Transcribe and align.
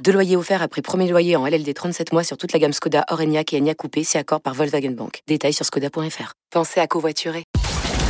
Deux 0.00 0.12
loyers 0.12 0.36
offerts 0.36 0.62
après 0.62 0.82
premier 0.82 1.08
loyer 1.08 1.36
en 1.36 1.46
LLD 1.46 1.72
37 1.72 2.12
mois 2.12 2.24
sur 2.24 2.36
toute 2.36 2.52
la 2.52 2.58
gamme 2.58 2.72
Skoda, 2.72 3.04
Orenia 3.10 3.42
et 3.52 3.58
Enya 3.58 3.74
Coupé, 3.74 4.02
si 4.02 4.18
accord 4.18 4.40
par 4.40 4.54
Volkswagen 4.54 4.90
Bank. 4.90 5.20
Détails 5.28 5.52
sur 5.52 5.64
skoda.fr. 5.64 6.32
Pensez 6.50 6.80
à 6.80 6.86
covoiturer. 6.86 7.44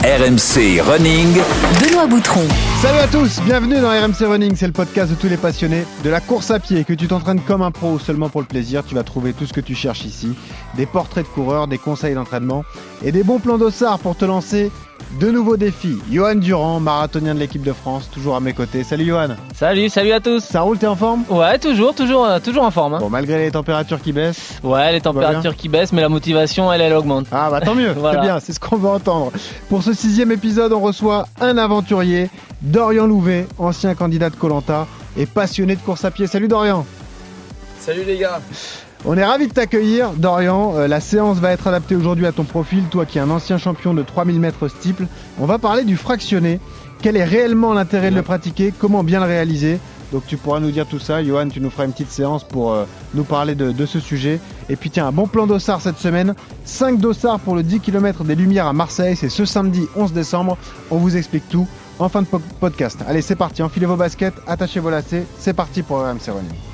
RMC 0.02 0.80
Running. 0.80 1.34
Benoît 1.80 2.06
Boutron. 2.06 2.40
Salut 2.80 2.98
à 2.98 3.06
tous, 3.06 3.40
bienvenue 3.42 3.80
dans 3.80 3.90
RMC 3.90 4.26
Running, 4.26 4.56
c'est 4.56 4.66
le 4.66 4.72
podcast 4.72 5.10
de 5.10 5.14
tous 5.14 5.28
les 5.28 5.36
passionnés 5.36 5.84
de 6.02 6.10
la 6.10 6.20
course 6.20 6.50
à 6.50 6.58
pied. 6.58 6.82
Que 6.84 6.94
tu 6.94 7.06
t'entraînes 7.06 7.40
comme 7.40 7.62
un 7.62 7.70
pro 7.70 7.92
ou 7.92 7.98
seulement 8.00 8.28
pour 8.28 8.40
le 8.40 8.46
plaisir, 8.46 8.82
tu 8.84 8.94
vas 8.94 9.04
trouver 9.04 9.32
tout 9.32 9.46
ce 9.46 9.52
que 9.52 9.60
tu 9.60 9.74
cherches 9.74 10.04
ici. 10.04 10.34
Des 10.76 10.86
portraits 10.86 11.24
de 11.24 11.30
coureurs, 11.30 11.68
des 11.68 11.78
conseils 11.78 12.14
d'entraînement 12.14 12.64
et 13.04 13.12
des 13.12 13.22
bons 13.22 13.38
plans 13.38 13.58
d'ossard 13.58 14.00
pour 14.00 14.16
te 14.16 14.24
lancer 14.24 14.72
de 15.20 15.30
nouveaux 15.30 15.56
défis. 15.56 15.98
Johan 16.10 16.34
Durand, 16.36 16.80
marathonien 16.80 17.34
de 17.34 17.38
l'équipe 17.40 17.62
de 17.62 17.72
France, 17.72 18.08
toujours 18.10 18.34
à 18.36 18.40
mes 18.40 18.52
côtés. 18.52 18.82
Salut 18.82 19.04
Johan. 19.04 19.28
Salut, 19.54 19.88
salut 19.88 20.12
à 20.12 20.20
tous. 20.20 20.40
Ça 20.42 20.62
roule, 20.62 20.78
t'es 20.78 20.86
en 20.86 20.96
forme? 20.96 21.24
Ouais, 21.28 21.58
toujours, 21.58 21.94
toujours, 21.94 22.24
euh, 22.24 22.38
toujours 22.38 22.64
en 22.64 22.70
forme. 22.70 22.94
hein. 22.94 22.98
Bon, 23.00 23.10
malgré 23.10 23.38
les 23.44 23.50
températures 23.50 24.00
qui 24.00 24.12
baissent. 24.12 24.58
Ouais, 24.62 24.90
les 24.92 25.00
températures 25.00 25.54
qui 25.56 25.68
baissent, 25.68 25.92
mais 25.92 26.00
la 26.00 26.08
motivation, 26.08 26.72
elle, 26.72 26.80
elle 26.80 26.94
augmente. 26.94 27.26
Ah 27.30 27.48
bah 27.50 27.60
tant 27.60 27.74
mieux, 27.74 27.92
Voilà. 27.96 28.20
c'est 28.20 28.26
bien, 28.26 28.40
c'est 28.40 28.52
ce 28.52 28.60
qu'on 28.60 28.76
veut 28.76 28.88
entendre. 28.88 29.32
Pour 29.68 29.82
ce 29.82 29.92
sixième 29.92 30.32
épisode, 30.32 30.72
on 30.72 30.80
reçoit 30.80 31.26
un 31.40 31.58
aventurier, 31.58 32.30
Dorian 32.62 33.06
Louvet, 33.06 33.46
ancien 33.58 33.94
candidat 33.94 34.30
de 34.30 34.36
Colanta 34.36 34.86
et 35.16 35.26
passionné 35.26 35.76
de 35.76 35.80
course 35.80 36.04
à 36.04 36.10
pied. 36.10 36.26
Salut 36.26 36.48
Dorian. 36.48 36.86
Salut 37.80 38.04
les 38.06 38.16
gars 38.16 38.40
On 39.04 39.16
est 39.16 39.24
ravi 39.24 39.48
de 39.48 39.52
t'accueillir, 39.52 40.10
Dorian. 40.12 40.74
Euh, 40.76 40.86
la 40.86 41.00
séance 41.00 41.38
va 41.38 41.50
être 41.50 41.66
adaptée 41.66 41.96
aujourd'hui 41.96 42.26
à 42.26 42.32
ton 42.32 42.44
profil, 42.44 42.84
toi 42.84 43.04
qui 43.04 43.18
es 43.18 43.20
un 43.20 43.30
ancien 43.30 43.58
champion 43.58 43.94
de 43.94 44.02
3000 44.02 44.38
mètres 44.38 44.68
steeple. 44.68 45.06
On 45.40 45.46
va 45.46 45.58
parler 45.58 45.82
du 45.84 45.96
fractionné. 45.96 46.60
Quel 47.00 47.16
est 47.16 47.24
réellement 47.24 47.72
l'intérêt 47.72 48.10
de 48.10 48.14
le 48.16 48.22
pratiquer? 48.22 48.72
Comment 48.78 49.02
bien 49.02 49.18
le 49.18 49.26
réaliser? 49.26 49.80
Donc 50.12 50.22
tu 50.28 50.36
pourras 50.36 50.60
nous 50.60 50.70
dire 50.70 50.86
tout 50.86 51.00
ça. 51.00 51.24
Johan, 51.24 51.48
tu 51.48 51.60
nous 51.60 51.70
feras 51.70 51.86
une 51.86 51.90
petite 51.92 52.12
séance 52.12 52.44
pour 52.44 52.72
euh, 52.72 52.84
nous 53.14 53.24
parler 53.24 53.56
de, 53.56 53.86
ce 53.86 53.98
sujet. 53.98 54.38
Et 54.68 54.76
puis 54.76 54.90
tiens, 54.90 55.08
un 55.08 55.12
bon 55.12 55.26
plan 55.26 55.48
d'ossard 55.48 55.80
cette 55.80 55.98
semaine. 55.98 56.34
5 56.64 56.98
dossards 57.00 57.40
pour 57.40 57.56
le 57.56 57.64
10 57.64 57.80
km 57.80 58.22
des 58.22 58.36
Lumières 58.36 58.66
à 58.68 58.72
Marseille. 58.72 59.16
C'est 59.16 59.30
ce 59.30 59.44
samedi 59.44 59.84
11 59.96 60.12
décembre. 60.12 60.56
On 60.92 60.98
vous 60.98 61.16
explique 61.16 61.48
tout 61.48 61.66
en 61.98 62.08
fin 62.08 62.22
de 62.22 62.26
po- 62.28 62.40
podcast. 62.60 62.98
Allez, 63.08 63.22
c'est 63.22 63.34
parti. 63.36 63.64
Enfilez 63.64 63.86
vos 63.86 63.96
baskets, 63.96 64.34
attachez 64.46 64.78
vos 64.78 64.90
lacets. 64.90 65.26
C'est 65.40 65.54
parti 65.54 65.82
pour 65.82 65.98
RMC 65.98 66.28
Running. 66.28 66.71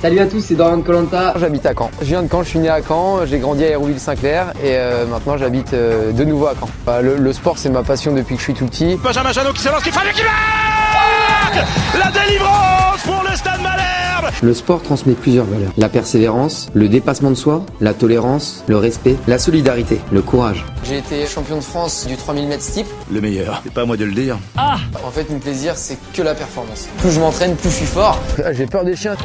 Salut 0.00 0.20
à 0.20 0.26
tous, 0.26 0.40
c'est 0.40 0.54
Dorian 0.54 0.80
Colanta. 0.82 1.34
J'habite 1.40 1.66
à 1.66 1.74
Caen. 1.76 1.90
Je 2.00 2.06
viens 2.06 2.22
de 2.22 2.28
Caen, 2.30 2.44
je 2.44 2.48
suis 2.50 2.58
né 2.60 2.68
à 2.68 2.80
Caen, 2.86 3.26
j'ai 3.26 3.38
grandi 3.38 3.64
à 3.64 3.70
Hérouville-Saint-Clair 3.70 4.52
et 4.62 4.76
euh, 4.76 5.06
maintenant 5.06 5.36
j'habite 5.36 5.74
euh, 5.74 6.12
de 6.12 6.24
nouveau 6.24 6.46
à 6.46 6.54
Caen. 6.58 6.68
Bah, 6.86 7.02
le, 7.02 7.16
le 7.16 7.32
sport 7.32 7.58
c'est 7.58 7.68
ma 7.68 7.82
passion 7.82 8.12
depuis 8.12 8.36
que 8.36 8.40
je 8.40 8.44
suis 8.44 8.54
tout 8.54 8.66
petit. 8.66 8.96
Benjamin 9.02 9.32
Janot 9.32 9.52
qui 9.52 9.60
se 9.62 9.68
lance, 9.68 9.82
qui 9.82 9.90
frappe 9.90 10.06
et 10.08 10.14
qui 10.14 10.22
marque 10.22 11.66
La 11.98 12.10
délivrance 12.12 13.02
pour 13.04 13.24
le 13.28 13.36
Stade 13.36 13.60
Malherbe 13.60 14.32
Le 14.40 14.54
sport 14.54 14.82
transmet 14.82 15.14
plusieurs 15.14 15.46
valeurs. 15.46 15.72
La 15.76 15.88
persévérance, 15.88 16.68
le 16.74 16.88
dépassement 16.88 17.30
de 17.30 17.36
soi, 17.36 17.62
la 17.80 17.92
tolérance, 17.92 18.62
le 18.68 18.76
respect, 18.76 19.16
la 19.26 19.38
solidarité, 19.40 20.00
le 20.12 20.22
courage. 20.22 20.64
J'ai 20.84 20.98
été 20.98 21.26
champion 21.26 21.56
de 21.56 21.62
France 21.62 22.06
du 22.06 22.16
3000 22.16 22.46
mètres 22.46 22.62
steeple. 22.62 22.90
Le 23.10 23.20
meilleur. 23.20 23.60
C'est 23.64 23.72
pas 23.74 23.82
à 23.82 23.84
moi 23.84 23.96
de 23.96 24.04
le 24.04 24.12
dire. 24.12 24.38
En 24.56 25.10
fait, 25.10 25.28
mon 25.28 25.40
plaisir 25.40 25.72
c'est 25.74 25.98
que 26.12 26.22
la 26.22 26.36
performance. 26.36 26.86
Plus 26.98 27.10
je 27.10 27.18
m'entraîne, 27.18 27.56
plus 27.56 27.70
je 27.70 27.74
suis 27.74 27.86
fort. 27.86 28.20
J'ai 28.52 28.66
peur 28.66 28.84
des 28.84 28.94
chiens. 28.94 29.16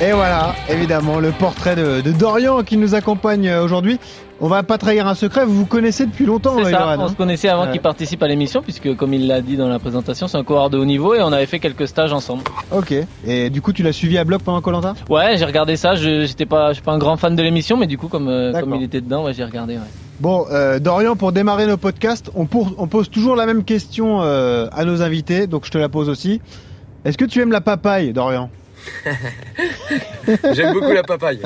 Et 0.00 0.12
voilà, 0.12 0.54
évidemment, 0.70 1.18
le 1.18 1.32
portrait 1.32 1.74
de, 1.74 2.00
de 2.00 2.12
Dorian 2.12 2.62
qui 2.62 2.76
nous 2.76 2.94
accompagne 2.94 3.48
euh, 3.48 3.64
aujourd'hui. 3.64 3.98
On 4.40 4.46
va 4.46 4.62
pas 4.62 4.78
trahir 4.78 5.08
un 5.08 5.14
secret, 5.16 5.44
vous 5.44 5.52
vous 5.54 5.66
connaissez 5.66 6.06
depuis 6.06 6.24
longtemps, 6.24 6.54
C'est 6.62 6.70
ça, 6.70 6.94
on 6.96 7.02
hein 7.02 7.08
se 7.08 7.14
connaissait 7.14 7.48
avant 7.48 7.64
Ouais. 7.64 7.72
qu'il 7.72 7.80
participe 7.80 8.22
à 8.22 8.28
l'émission, 8.28 8.62
puisque 8.62 8.94
comme 8.94 9.12
il 9.12 9.26
l'a 9.26 9.40
dit 9.40 9.56
dans 9.56 9.66
la 9.68 9.80
présentation, 9.80 10.28
c'est 10.28 10.36
un 10.36 10.44
coureur 10.44 10.70
de 10.70 10.78
haut 10.78 10.84
niveau 10.84 11.16
et 11.16 11.22
on 11.22 11.32
avait 11.32 11.46
fait 11.46 11.58
quelques 11.58 11.88
stages 11.88 12.12
ensemble. 12.12 12.44
Ok. 12.70 12.94
Et 13.26 13.50
du 13.50 13.60
coup, 13.60 13.72
tu 13.72 13.82
l'as 13.82 13.92
suivi 13.92 14.16
à 14.16 14.22
bloc 14.22 14.42
pendant 14.42 14.60
Colanta 14.60 14.94
Ouais, 15.10 15.36
j'ai 15.36 15.44
regardé 15.44 15.74
ça, 15.76 15.96
je 15.96 16.24
j'étais 16.24 16.46
pas, 16.46 16.68
je 16.68 16.74
suis 16.74 16.82
pas 16.84 16.92
un 16.92 16.98
grand 16.98 17.16
fan 17.16 17.34
de 17.34 17.42
l'émission, 17.42 17.76
mais 17.76 17.88
du 17.88 17.98
coup, 17.98 18.06
comme, 18.06 18.28
euh, 18.28 18.52
comme 18.60 18.76
il 18.76 18.84
était 18.84 19.00
dedans, 19.00 19.24
ouais, 19.24 19.34
j'ai 19.34 19.42
regardé. 19.44 19.74
Ouais. 19.74 19.82
Bon, 20.20 20.46
euh, 20.52 20.78
Dorian, 20.78 21.16
pour 21.16 21.32
démarrer 21.32 21.66
nos 21.66 21.76
podcasts, 21.76 22.30
on, 22.36 22.46
pour- 22.46 22.72
on 22.78 22.86
pose 22.86 23.10
toujours 23.10 23.34
la 23.34 23.46
même 23.46 23.64
question 23.64 24.20
euh, 24.22 24.68
à 24.70 24.84
nos 24.84 25.02
invités, 25.02 25.48
donc 25.48 25.66
je 25.66 25.72
te 25.72 25.78
la 25.78 25.88
pose 25.88 26.08
aussi. 26.08 26.40
Est-ce 27.04 27.18
que 27.18 27.24
tu 27.24 27.40
aimes 27.40 27.50
la 27.52 27.60
papaye, 27.60 28.12
Dorian? 28.12 28.50
J'aime 30.54 30.72
beaucoup 30.74 30.92
la 30.92 31.02
papaye. 31.02 31.40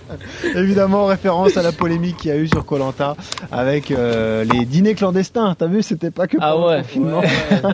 Évidemment, 0.56 1.04
en 1.04 1.06
référence 1.06 1.56
à 1.56 1.62
la 1.62 1.72
polémique 1.72 2.16
qu'il 2.18 2.30
y 2.30 2.34
a 2.34 2.36
eu 2.36 2.48
sur 2.48 2.64
Colanta 2.64 3.16
avec 3.52 3.90
euh, 3.90 4.44
les 4.44 4.64
dîners 4.64 4.94
clandestins. 4.94 5.54
T'as 5.58 5.66
vu, 5.66 5.82
c'était 5.82 6.10
pas 6.10 6.26
que 6.26 6.36
Ah 6.40 6.58
ouais, 6.58 6.78
confinement. 6.82 7.22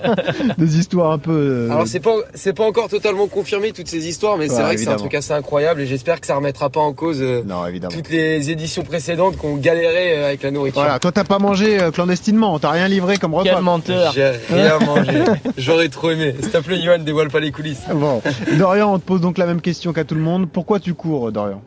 Des 0.58 0.78
histoires 0.78 1.12
un 1.12 1.18
peu. 1.18 1.32
euh, 1.32 1.70
Alors 1.70 1.86
c'est 1.86 2.00
pas 2.00 2.14
c'est 2.34 2.52
pas 2.54 2.64
encore 2.64 2.88
totalement 2.88 3.26
confirmé 3.26 3.72
toutes 3.72 3.88
ces 3.88 4.06
histoires, 4.08 4.36
mais 4.36 4.48
Ouais, 4.50 4.54
c'est 4.56 4.62
vrai 4.62 4.74
que 4.74 4.80
c'est 4.80 4.88
un 4.88 4.96
truc 4.96 5.14
assez 5.14 5.32
incroyable 5.32 5.80
et 5.80 5.86
j'espère 5.86 6.20
que 6.20 6.26
ça 6.26 6.34
remettra 6.36 6.68
pas 6.70 6.80
en 6.80 6.92
cause 6.92 7.18
euh, 7.20 7.42
Non, 7.46 7.66
évidemment. 7.66 7.94
toutes 7.94 8.10
les 8.10 8.50
éditions 8.50 8.82
précédentes 8.82 9.36
qu'on 9.36 9.56
galérait 9.56 10.16
euh, 10.18 10.26
avec 10.26 10.42
la 10.42 10.50
nourriture. 10.50 10.80
Voilà, 10.82 10.98
toi 10.98 11.12
t'as 11.12 11.24
pas 11.24 11.38
mangé 11.38 11.80
euh, 11.80 11.90
clandestinement, 11.90 12.54
on 12.54 12.58
t'a 12.58 12.70
rien 12.70 12.88
livré 12.88 13.16
comme 13.16 13.34
repas. 13.34 13.50
Quel 13.54 13.62
menteur 13.62 14.12
J'ai 14.12 14.32
rien 14.50 14.78
mangé. 14.80 15.12
J'aurais 15.56 15.88
trop 15.88 16.10
aimé. 16.10 16.34
S'il 16.40 16.50
te 16.50 16.58
plaît, 16.58 16.80
Johan, 16.82 16.98
dévoile 16.98 17.28
pas 17.30 17.40
les 17.40 17.52
coulisses. 17.52 17.82
Bon, 17.92 18.22
Dorian, 18.58 18.94
on 18.94 18.98
te 18.98 19.04
pose 19.10 19.20
donc 19.20 19.38
la 19.38 19.46
même 19.46 19.60
question 19.60 19.92
qu'à 19.92 20.04
tout 20.04 20.14
le 20.14 20.20
monde. 20.20 20.48
Pourquoi 20.48 20.78
tu 20.78 20.94
cours, 20.94 21.32
Dorian 21.32 21.60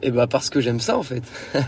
Et 0.00 0.12
bah 0.12 0.28
parce 0.28 0.48
que 0.48 0.60
j'aime 0.60 0.78
ça 0.78 0.96
en 0.96 1.02
fait. 1.02 1.24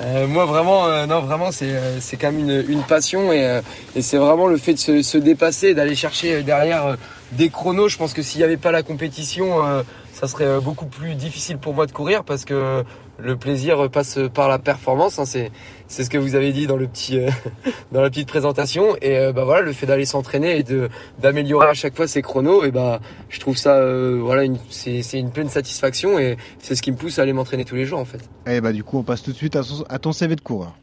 Euh, 0.00 0.26
moi 0.28 0.44
vraiment, 0.44 0.86
euh, 0.86 1.06
non 1.06 1.20
vraiment 1.20 1.50
c'est 1.52 1.70
euh, 1.70 1.98
quand 2.20 2.32
même 2.32 2.64
une, 2.68 2.82
passion 2.82 3.32
et, 3.32 3.44
euh, 3.44 3.60
et 3.96 4.02
c'est 4.02 4.16
vraiment 4.16 4.46
le 4.46 4.56
fait 4.56 4.74
de 4.74 4.78
se, 4.78 5.02
se 5.02 5.18
dépasser, 5.18 5.74
d'aller 5.74 5.94
chercher 5.96 6.34
euh, 6.34 6.42
derrière 6.42 6.86
euh, 6.86 6.96
des 7.32 7.48
chronos. 7.48 7.88
Je 7.88 7.96
pense 7.96 8.12
que 8.12 8.22
s'il 8.22 8.38
n'y 8.38 8.44
avait 8.44 8.56
pas 8.56 8.72
la 8.72 8.82
compétition, 8.82 9.64
euh, 9.64 9.82
ça 10.12 10.26
serait 10.26 10.46
euh, 10.46 10.60
beaucoup 10.60 10.86
plus 10.86 11.14
difficile 11.14 11.58
pour 11.58 11.74
moi 11.74 11.86
de 11.86 11.92
courir 11.92 12.24
parce 12.24 12.44
que 12.44 12.84
le 13.18 13.36
plaisir 13.36 13.88
passe 13.90 14.18
par 14.34 14.48
la 14.48 14.58
performance. 14.58 15.18
hein. 15.18 15.24
c'est 15.26 15.50
c'est 15.88 16.04
ce 16.04 16.10
que 16.10 16.18
vous 16.18 16.34
avez 16.34 16.52
dit 16.52 16.66
dans 16.66 16.76
le 16.76 16.86
petit 16.86 17.18
euh, 17.18 17.30
dans 17.92 18.00
la 18.02 18.10
petite 18.10 18.28
présentation 18.28 18.94
et 19.02 19.16
euh, 19.18 19.32
bah 19.32 19.44
voilà 19.44 19.62
le 19.62 19.72
fait 19.72 19.86
d'aller 19.86 20.04
s'entraîner 20.04 20.58
et 20.58 20.62
de 20.62 20.88
d'améliorer 21.20 21.66
à 21.68 21.74
chaque 21.74 21.96
fois 21.96 22.06
ses 22.06 22.22
chronos 22.22 22.64
et 22.64 22.70
bah 22.70 23.00
je 23.30 23.40
trouve 23.40 23.56
ça 23.56 23.74
euh, 23.76 24.18
voilà 24.22 24.44
une- 24.44 24.58
c'est 24.70 25.02
c'est 25.02 25.18
une 25.18 25.30
pleine 25.30 25.48
satisfaction 25.48 26.18
et 26.18 26.36
c'est 26.60 26.74
ce 26.74 26.82
qui 26.82 26.92
me 26.92 26.96
pousse 26.96 27.18
à 27.18 27.22
aller 27.22 27.32
m'entraîner 27.32 27.64
tous 27.64 27.74
les 27.76 27.84
jours 27.86 27.98
en 28.00 28.04
fait. 28.04 28.20
Eh 28.46 28.60
bah 28.60 28.72
du 28.72 28.84
coup, 28.84 28.98
on 28.98 29.02
passe 29.02 29.22
tout 29.22 29.32
de 29.32 29.36
suite 29.36 29.56
à, 29.56 29.62
son- 29.62 29.84
à 29.88 29.98
ton 29.98 30.12
CV 30.12 30.36
de 30.36 30.40
coureur. 30.40 30.74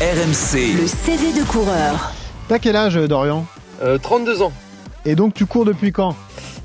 RMC. 0.00 0.74
Le 0.80 0.86
CV 0.86 1.32
de 1.40 1.44
coureur. 1.50 2.12
T'as 2.48 2.58
quel 2.58 2.76
âge, 2.76 2.94
Dorian? 2.96 3.46
Euh, 3.82 3.98
32 3.98 4.42
ans. 4.42 4.52
Et 5.04 5.14
donc 5.14 5.34
tu 5.34 5.46
cours 5.46 5.64
depuis 5.64 5.92
quand? 5.92 6.14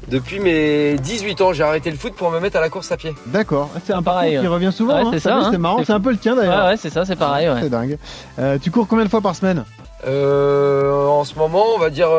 Depuis 0.07 0.39
mes 0.39 0.95
18 0.97 1.41
ans, 1.41 1.53
j'ai 1.53 1.63
arrêté 1.63 1.91
le 1.91 1.97
foot 1.97 2.13
pour 2.15 2.31
me 2.31 2.39
mettre 2.39 2.57
à 2.57 2.61
la 2.61 2.69
course 2.69 2.91
à 2.91 2.97
pied. 2.97 3.13
D'accord. 3.27 3.69
Ah, 3.75 3.79
C'est 3.85 3.93
un 3.93 4.01
pareil, 4.01 4.33
qui 4.33 4.39
ouais. 4.39 4.47
revient 4.47 4.71
souvent. 4.73 4.95
Ouais, 4.95 5.01
hein. 5.01 5.09
c'est 5.13 5.19
ça, 5.19 5.35
vu, 5.39 5.45
hein. 5.45 5.49
C'est 5.51 5.57
marrant, 5.57 5.77
C'est- 5.79 5.85
c'est 5.85 5.93
un 5.93 5.99
peu 6.01 6.11
le 6.11 6.17
tien 6.17 6.35
d'ailleurs. 6.35 6.65
ouais, 6.65 6.77
c'est 6.77 6.89
ça, 6.89 7.05
c'est 7.05 7.15
pareil. 7.15 7.47
Ouais. 7.49 7.59
C'est 7.61 7.69
dingue. 7.69 7.97
Euh, 8.39 8.57
tu 8.61 8.71
cours 8.71 8.87
combien 8.87 9.05
de 9.05 9.09
fois 9.09 9.21
par 9.21 9.35
semaine? 9.35 9.63
Euh, 10.07 11.05
en 11.07 11.23
ce 11.23 11.35
moment, 11.35 11.63
on 11.75 11.77
va 11.79 11.89
dire 11.91 12.09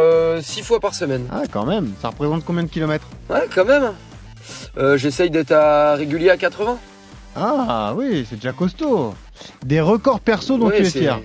6 0.40 0.62
fois 0.62 0.78
par 0.80 0.94
semaine. 0.94 1.26
Ah, 1.32 1.42
quand 1.50 1.66
même. 1.66 1.92
Ça 2.00 2.08
représente 2.08 2.44
combien 2.44 2.62
de 2.62 2.68
kilomètres? 2.68 3.06
Ouais, 3.28 3.48
quand 3.54 3.64
même. 3.64 3.90
Euh, 4.78 4.96
J'essaye 4.96 5.30
d'être 5.30 5.52
à 5.52 5.94
régulier 5.94 6.30
à 6.30 6.36
80. 6.36 6.78
Ah 7.36 7.92
oui, 7.96 8.26
c'est 8.28 8.36
déjà 8.36 8.52
costaud. 8.52 9.14
Des 9.64 9.80
records 9.80 10.20
perso 10.20 10.56
dont 10.58 10.66
Ouais, 10.68 10.76
tu 10.76 10.82
es 10.82 10.90
c'est, 10.90 10.98
fier. 11.00 11.20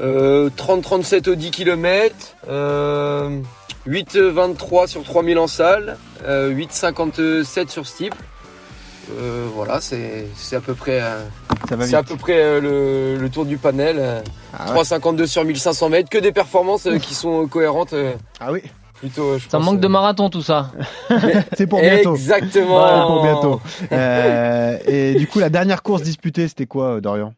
Euh, 0.00 0.48
30-37 0.56 1.28
au 1.30 1.34
10 1.34 1.50
km. 1.50 2.14
Euh, 2.48 3.40
8-23 3.86 4.86
sur 4.86 5.02
3000 5.02 5.38
en 5.38 5.46
salle. 5.46 5.96
Euh, 6.26 6.52
8-57 6.52 7.68
sur 7.68 7.86
steeple. 7.86 8.16
Euh, 9.18 9.46
voilà, 9.54 9.80
c'est 9.80 10.26
c'est 10.36 10.54
à 10.56 10.60
peu 10.60 10.74
près, 10.74 11.00
euh, 11.02 11.20
c'est 11.80 11.94
à 11.96 12.04
peu 12.04 12.16
près 12.16 12.38
euh, 12.40 12.60
le, 12.60 13.20
le 13.20 13.28
tour 13.28 13.44
du 13.44 13.58
panel. 13.58 13.96
euh. 13.98 14.20
Ah, 14.56 14.72
ouais. 14.72 14.82
3,52 14.82 15.26
sur 15.26 15.44
1500 15.44 15.88
mètres, 15.88 16.08
que 16.08 16.18
des 16.18 16.30
performances 16.32 16.86
euh, 16.86 16.98
qui 16.98 17.12
sont 17.14 17.46
cohérentes. 17.48 17.94
euh, 17.94 18.12
Ah 18.38 18.52
oui, 18.52 18.62
plutôt, 18.94 19.22
euh, 19.32 19.38
je 19.38 19.48
Ça 19.48 19.58
pense, 19.58 19.66
manque 19.66 19.80
de 19.80 19.86
euh, 19.86 19.90
marathon 19.90 20.30
tout 20.30 20.40
ça. 20.42 20.70
c'est 21.56 21.66
pour 21.66 21.80
bientôt. 21.80 22.14
Exactement. 22.14 23.06
Pour 23.08 23.22
bientôt. 23.24 23.60
Euh, 23.90 24.78
et 24.86 25.14
du 25.14 25.26
coup, 25.26 25.40
la 25.40 25.50
dernière 25.50 25.82
course 25.82 26.02
disputée, 26.02 26.46
c'était 26.46 26.66
quoi, 26.66 26.96
euh, 26.96 27.00
Dorian? 27.00 27.34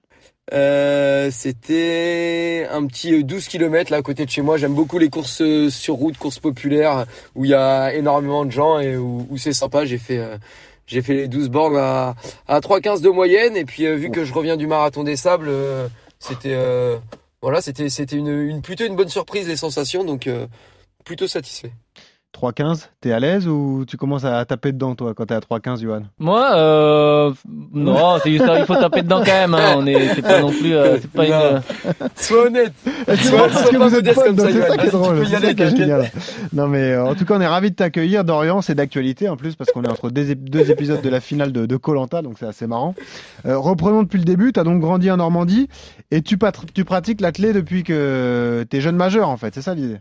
Euh, 0.53 1.31
C'était 1.31 2.67
un 2.71 2.87
petit 2.87 3.15
euh, 3.15 3.23
12 3.23 3.49
km 3.49 3.91
là 3.91 3.99
à 3.99 4.03
côté 4.03 4.25
de 4.27 4.31
chez 4.31 4.43
moi. 4.43 4.57
J'aime 4.59 4.75
beaucoup 4.75 4.99
les 4.99 5.09
courses 5.09 5.41
euh, 5.41 5.71
sur 5.71 5.95
route, 5.95 6.19
courses 6.19 6.39
populaires 6.39 7.07
où 7.35 7.45
il 7.45 7.51
y 7.51 7.55
a 7.55 7.95
énormément 7.95 8.45
de 8.45 8.51
gens 8.51 8.79
et 8.79 8.97
où, 8.97 9.27
c'est 9.39 9.53
sympa. 9.55 9.85
J'ai 9.87 9.99
fait 9.99 10.19
euh, 10.19 10.37
j'ai 10.87 11.01
fait 11.01 11.15
les 11.15 11.29
12 11.29 11.49
bornes 11.49 11.77
à, 11.79 12.15
à 12.47 12.61
3,15 12.61 13.01
de 13.01 13.09
moyenne 13.09 13.57
et 13.57 13.65
puis 13.65 13.87
euh, 13.87 13.95
vu 13.95 14.11
que 14.11 14.25
je 14.25 14.35
reviens 14.35 14.57
du 14.59 14.67
marathon 14.67 15.03
des 15.03 15.17
sables, 15.17 15.49
euh, 15.49 15.89
c'était 16.19 16.57
voilà, 17.43 17.61
c'était 17.61 17.89
c'était 17.91 18.17
une, 18.17 18.29
une, 18.29 18.63
plutôt 18.63 18.85
une 18.87 18.97
bonne 18.97 19.09
surprise 19.09 19.49
les 19.49 19.57
sensations, 19.57 20.05
donc 20.05 20.29
plutôt 21.05 21.29
satisfait. 21.29 21.73
3-15, 22.35 22.89
t'es 23.01 23.13
à 23.13 23.21
l'aise 23.21 23.47
ou 23.47 23.85
tu 23.87 23.97
commences 23.97 24.25
à 24.25 24.45
taper 24.45 24.73
dedans 24.73 24.95
toi 24.95 25.15
quand 25.15 25.27
t'es 25.27 25.35
à 25.35 25.41
3-15, 25.41 25.81
Johan? 25.81 26.03
Moi, 26.19 26.57
euh, 26.57 27.33
non, 27.73 28.19
il 28.27 28.41
faut 28.67 28.75
taper 28.75 29.03
dedans 29.03 29.23
quand 29.25 29.33
même. 29.33 29.55
Hein. 29.55 29.75
On 29.77 29.87
est, 29.87 30.15
c'est 30.15 30.23
pas 30.23 30.41
non 30.41 30.51
plus, 30.51 30.75
euh, 30.75 30.99
c'est 31.01 31.11
pas 31.11 31.27
une. 31.27 31.33
Euh, 31.33 31.61
sois 32.17 32.47
honnête. 32.47 32.73
Sois, 32.85 33.49
parce 33.49 33.71
que 33.71 33.77
vous 33.77 33.95
êtes 33.95 34.15
comme 34.15 34.39
ça, 34.39 34.51
c'est 34.51 34.69
ça 34.69 34.77
qui 34.77 34.87
est 34.87 34.91
drôle. 34.91 35.27
C'est 35.27 35.41
ça 35.41 35.55
qui 35.55 35.63
est 35.63 35.77
génial. 35.77 36.11
Non 36.53 36.67
mais 36.67 36.93
euh, 36.93 37.05
en 37.05 37.15
tout 37.15 37.25
cas, 37.25 37.37
on 37.37 37.41
est 37.41 37.47
ravi 37.47 37.71
de 37.71 37.77
t'accueillir, 37.77 38.25
Dorian. 38.25 38.61
C'est 38.63 38.75
d'actualité 38.75 39.29
en 39.29 39.37
plus 39.37 39.55
parce 39.55 39.71
qu'on 39.71 39.83
est 39.83 39.91
entre 39.91 40.11
deux, 40.11 40.35
deux, 40.35 40.71
épisodes 40.71 41.01
de 41.01 41.09
la 41.09 41.21
finale 41.21 41.53
de 41.53 41.77
Colanta, 41.77 42.23
donc 42.23 42.37
c'est 42.39 42.47
assez 42.47 42.67
marrant. 42.67 42.95
Euh, 43.47 43.59
reprenons 43.59 44.03
depuis 44.03 44.19
le 44.19 44.25
début. 44.25 44.53
T'as 44.53 44.65
donc 44.65 44.81
grandi 44.81 45.11
en 45.11 45.17
Normandie 45.19 45.69
et 46.11 46.23
tu, 46.23 46.39
tu 46.75 46.85
pratiques 46.85 47.21
l'athlé 47.21 47.53
depuis 47.53 47.83
que 47.85 48.65
t'es 48.69 48.81
jeune 48.81 48.97
majeur 48.97 49.29
en 49.29 49.37
fait. 49.37 49.55
C'est 49.55 49.63
ça 49.63 49.75
l'idée? 49.75 49.99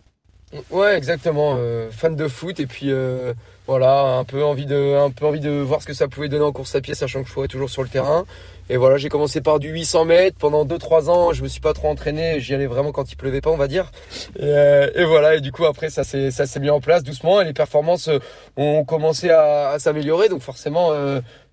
Ouais, 0.70 0.96
exactement. 0.96 1.56
Euh, 1.58 1.90
fan 1.92 2.16
de 2.16 2.28
foot 2.28 2.60
et 2.60 2.68
puis 2.68 2.92
euh, 2.92 3.34
voilà, 3.66 4.18
un 4.18 4.24
peu 4.24 4.44
envie 4.44 4.66
de, 4.66 4.96
un 4.96 5.10
peu 5.10 5.26
envie 5.26 5.40
de 5.40 5.50
voir 5.50 5.82
ce 5.82 5.88
que 5.88 5.94
ça 5.94 6.08
pouvait 6.08 6.30
donner 6.30 6.44
en 6.44 6.52
course 6.52 6.76
à 6.76 6.82
pied, 6.82 6.94
sachant 6.94 7.24
que 7.24 7.30
je 7.30 7.34
courais 7.34 7.48
toujours 7.48 7.70
sur 7.70 7.82
le 7.82 7.90
terrain. 7.90 8.26
Et 8.70 8.78
voilà, 8.78 8.98
j'ai 8.98 9.10
commencé 9.10 9.42
par 9.42 9.60
du 9.60 9.70
800 9.70 10.06
mètres 10.06 10.38
pendant 10.40 10.66
2-3 10.66 11.10
ans. 11.10 11.34
Je 11.34 11.44
me 11.44 11.48
suis 11.48 11.60
pas 11.60 11.74
trop 11.74 11.90
entraîné. 11.90 12.40
J'y 12.40 12.54
allais 12.54 12.68
vraiment 12.68 12.92
quand 12.92 13.12
il 13.12 13.16
pleuvait 13.16 13.42
pas, 13.42 13.50
on 13.50 13.58
va 13.58 13.68
dire. 13.68 13.92
Et, 14.38 14.44
euh, 14.44 15.06
voilà. 15.06 15.36
Et 15.36 15.42
du 15.42 15.52
coup, 15.52 15.66
après, 15.66 15.90
ça 15.90 16.04
s'est, 16.04 16.60
mis 16.60 16.70
en 16.70 16.80
place 16.80 17.04
doucement 17.04 17.42
et 17.42 17.46
les 17.46 17.54
performances 17.54 18.10
ont 18.56 18.86
commencé 18.86 19.30
à, 19.32 19.78
s'améliorer. 19.80 20.30
Donc 20.30 20.42
forcément, 20.42 20.92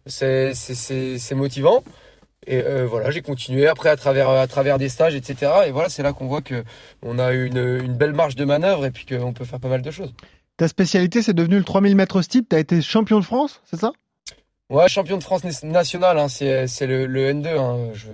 c'est 0.06 1.35
motivant. 1.35 1.82
Et 2.46 2.62
euh, 2.62 2.87
voilà, 2.87 3.10
j'ai 3.10 3.20
continué 3.20 3.66
après 3.66 3.90
à 3.90 3.96
travers, 3.96 4.31
à 4.31 4.46
travers 4.46 4.78
des 4.78 4.88
stages, 4.88 5.14
etc. 5.14 5.52
Et 5.66 5.70
voilà, 5.72 5.88
c'est 5.88 6.02
là 6.02 6.12
qu'on 6.12 6.26
voit 6.26 6.40
qu'on 6.40 7.19
a 7.19 7.32
une, 7.32 7.58
une 7.82 7.94
belle 7.94 8.14
marge 8.14 8.34
de 8.34 8.44
manœuvre 8.44 8.87
et 8.87 8.90
puis 8.90 9.04
qu'on 9.04 9.32
peut 9.32 9.44
faire 9.44 9.60
pas 9.60 9.69
mal 9.69 9.82
de 9.82 9.90
choses. 9.90 10.14
Ta 10.56 10.69
spécialité, 10.69 11.22
c'est 11.22 11.34
devenu 11.34 11.58
le 11.58 11.64
3000 11.64 11.96
mètres 11.96 12.22
steep. 12.22 12.48
Tu 12.48 12.56
as 12.56 12.58
été 12.58 12.81
champion 12.82 13.19
de 13.19 13.25
France, 13.25 13.60
c'est 13.64 13.78
ça? 13.78 13.92
Ouais, 14.70 14.88
champion 14.88 15.19
de 15.19 15.22
France 15.22 15.42
national, 15.62 16.19
hein, 16.19 16.28
c'est 16.28 16.87
le, 16.87 17.06
le, 17.06 17.32
N2. 17.32 17.48
Hein. 17.48 17.90
Je, 17.94 18.08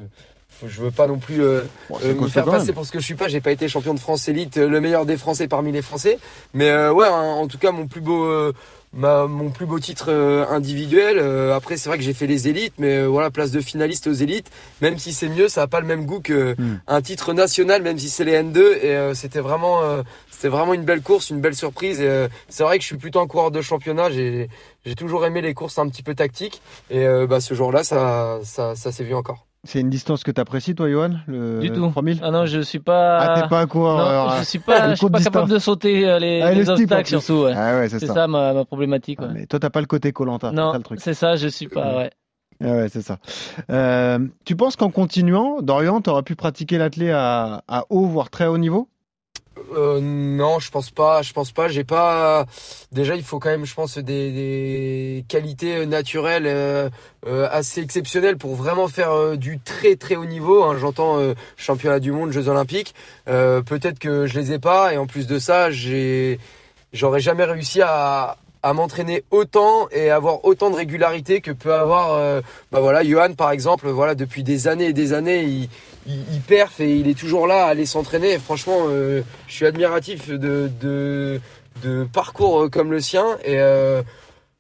je 0.67 0.81
veux 0.81 0.90
pas 0.90 1.06
non 1.06 1.19
plus 1.19 1.43
euh, 1.43 1.62
euh, 2.02 2.14
me 2.14 2.29
faire 2.29 2.44
passer 2.44 2.72
pour 2.72 2.87
ce 2.87 2.93
que 2.93 2.99
je 2.99 3.05
suis 3.05 3.14
pas. 3.14 3.29
J'ai 3.29 3.40
pas 3.40 3.52
été 3.52 3.69
champion 3.69 3.94
de 3.94 4.00
France 4.00 4.29
élite, 4.29 4.56
le 4.56 4.81
meilleur 4.81 5.06
des 5.06 5.17
Français 5.17 5.49
parmi 5.49 5.70
les 5.70 5.82
Français. 5.82 6.19
Mais 6.55 6.70
ouais, 6.88 7.06
hein, 7.06 7.12
en 7.12 7.46
tout 7.46 7.58
cas, 7.58 7.72
mon 7.72 7.87
plus 7.87 8.00
beau 8.00 8.52
mon 8.96 9.50
plus 9.50 9.66
beau 9.66 9.78
titre 9.78 10.06
euh, 10.08 10.46
individuel. 10.48 11.19
Euh, 11.19 11.54
après, 11.54 11.76
c'est 11.76 11.88
vrai 11.88 11.98
que 11.98 12.04
j'ai 12.04 12.14
fait 12.14 12.26
les 12.26 12.48
élites, 12.48 12.75
mais 12.78 12.96
euh, 12.96 13.06
voilà, 13.06 13.31
place 13.31 13.50
de 13.50 13.60
finaliste 13.60 14.06
aux 14.06 14.12
élites. 14.12 14.50
Même 14.81 14.98
si 14.98 15.12
c'est 15.12 15.28
mieux, 15.28 15.48
ça 15.48 15.62
n'a 15.62 15.66
pas 15.66 15.81
le 15.81 15.87
même 15.87 16.06
goût 16.06 16.20
qu'un 16.20 16.54
hmm. 16.54 17.02
titre 17.02 17.32
national, 17.32 17.82
même 17.82 17.98
si 17.98 18.08
c'est 18.08 18.25
les 18.25 18.34
N2. 18.43 18.58
Et 18.82 19.14
c'était 19.14 19.40
vraiment, 19.40 19.82
c'était 20.31 20.48
vraiment 20.48 20.75
une 20.75 20.84
belle 20.84 21.02
course, 21.02 21.31
une 21.31 21.40
belle 21.40 21.54
surprise. 21.54 22.00
Et 22.00 22.28
c'est 22.48 22.62
vrai 22.62 22.78
que 22.78 22.82
je 22.82 22.88
suis 22.88 22.96
plutôt 22.96 23.20
un 23.20 23.26
coureur 23.26 23.50
de 23.50 23.60
championnat. 23.60 24.10
J'ai, 24.10 24.48
j'ai 24.84 24.94
toujours 24.94 25.25
aimé 25.26 25.43
les 25.43 25.54
courses 25.54 25.78
un 25.78 25.88
petit 25.88 26.02
peu 26.02 26.14
tactiques. 26.14 26.62
Et 26.90 27.06
bah, 27.28 27.40
ce 27.40 27.54
jour-là, 27.54 27.84
ça, 27.84 28.40
ça, 28.43 28.75
ça 28.75 28.93
s'est 28.93 29.04
vu 29.04 29.14
encore. 29.14 29.46
C'est 29.67 29.81
une 29.81 29.91
distance 29.91 30.23
que 30.23 30.31
tu 30.31 30.41
apprécies, 30.41 30.75
toi, 30.75 30.89
Johan 30.89 31.11
le 31.27 31.61
Du 31.61 31.71
tout. 31.71 31.89
3000 31.89 32.21
Ah 32.23 32.31
non, 32.31 32.47
je 32.47 32.61
suis 32.61 32.79
pas. 32.79 33.19
Ah, 33.19 33.41
t'es 33.41 33.49
pas 33.49 33.61
un 33.61 33.67
coureur. 33.67 34.29
Non, 34.29 34.37
je 34.39 34.45
suis 34.45 34.59
pas, 34.59 34.91
je 34.91 34.95
suis 34.95 35.09
pas 35.11 35.21
capable 35.21 35.51
de 35.51 35.59
sauter 35.59 36.09
euh, 36.09 36.19
les, 36.19 36.41
ah, 36.41 36.53
les, 36.53 36.71
obstacles, 36.71 37.09
surtout. 37.09 37.45
Ouais. 37.45 37.55
Ah 37.55 37.79
ouais, 37.79 37.89
c'est 37.89 37.99
ça. 38.01 38.15
ça 38.15 38.27
ma, 38.27 38.53
ma 38.53 38.65
problématique. 38.65 39.21
Ouais. 39.21 39.29
mais 39.33 39.47
toi, 39.47 39.59
t'as 39.59 39.71
pas 39.71 39.81
le 39.81 39.87
côté 39.87 40.13
Colanta. 40.13 40.53
Non, 40.53 40.73
c'est 40.99 41.15
ça, 41.15 41.37
je 41.37 41.49
suis 41.49 41.69
pas. 41.69 41.97
Ouais. 41.97 42.11
Ah 42.63 42.73
ouais, 42.73 42.89
c'est 42.89 43.03
ça. 43.03 43.19
Euh, 43.71 44.19
tu 44.45 44.57
penses 44.57 44.77
qu'en 44.77 44.91
continuant, 44.91 45.61
Dorian, 45.61 46.01
tu 46.01 46.09
auras 46.09 46.23
pu 46.23 46.37
pratiquer 46.37 46.79
l'athlé 46.79 47.11
à, 47.11 47.63
à 47.69 47.85
haut, 47.91 48.07
voire 48.07 48.31
très 48.31 48.47
haut 48.47 48.57
niveau? 48.59 48.89
Euh, 49.75 50.00
non, 50.00 50.58
je 50.58 50.70
pense 50.70 50.91
pas. 50.91 51.23
Je 51.23 51.32
pense 51.32 51.53
pas. 51.53 51.69
J'ai 51.69 51.85
pas. 51.85 52.47
Déjà, 52.93 53.17
il 53.17 53.23
faut 53.23 53.38
quand 53.38 53.50
même, 53.50 53.64
je 53.64 53.75
pense, 53.75 53.99
des, 53.99 54.32
des 54.32 55.25
qualités 55.29 55.87
naturelles 55.87 56.47
euh, 56.47 56.88
euh 57.26 57.49
assez 57.50 57.81
exceptionnelles 57.81 58.37
pour 58.37 58.55
vraiment 58.55 58.88
faire 58.88 59.12
euh, 59.12 59.37
du 59.37 59.58
très 59.58 59.97
très 59.97 60.17
haut 60.17 60.25
niveau. 60.26 60.62
Hein. 60.64 60.76
J'entends 60.79 61.19
euh, 61.19 61.35
championnat 61.56 62.00
du 62.00 62.12
monde, 62.12 62.32
Jeux 62.32 62.49
olympiques. 62.49 62.94
Peut-être 63.26 63.99
que 63.99 64.26
je 64.26 64.38
les 64.38 64.53
ai 64.53 64.58
pas. 64.58 64.93
Et 64.94 64.99
en 64.99 65.06
plus 65.06 65.26
de 65.26 65.38
ça, 65.38 65.70
j'ai, 65.70 66.38
j'aurais 66.93 67.20
jamais 67.20 67.44
réussi 67.44 67.82
à 67.82 68.37
à 68.62 68.73
m'entraîner 68.73 69.23
autant 69.31 69.88
et 69.93 70.11
avoir 70.11 70.44
autant 70.44 70.70
de 70.70 70.75
régularité 70.75 71.41
que 71.41 71.53
peut 71.53 71.75
avoir 71.75 72.43
bah 72.73 72.81
voilà 72.81 73.05
Johan 73.05 73.35
par 73.35 73.53
exemple 73.53 73.88
voilà 73.88 74.17
depuis 74.17 74.43
des 74.43 74.67
années 74.67 74.87
et 74.87 74.93
des 74.93 75.12
années 75.12 75.44
il, 75.44 75.69
il, 76.06 76.35
il 76.35 76.41
perf 76.41 76.81
et 76.81 76.97
il 76.97 77.08
est 77.08 77.19
toujours 77.19 77.47
là 77.47 77.67
à 77.67 77.69
aller 77.69 77.87
s'entraîner. 77.87 78.38
Franchement, 78.38 78.87
euh, 78.88 79.23
je 79.49 79.55
suis 79.55 79.67
admiratif 79.67 80.31
de, 80.31 80.70
de, 80.81 81.41
parcours 82.12 82.62
euh, 82.62 82.69
comme 82.69 82.91
le 82.91 83.00
sien. 83.00 83.38
Et 83.44 83.61
euh, 83.61 84.03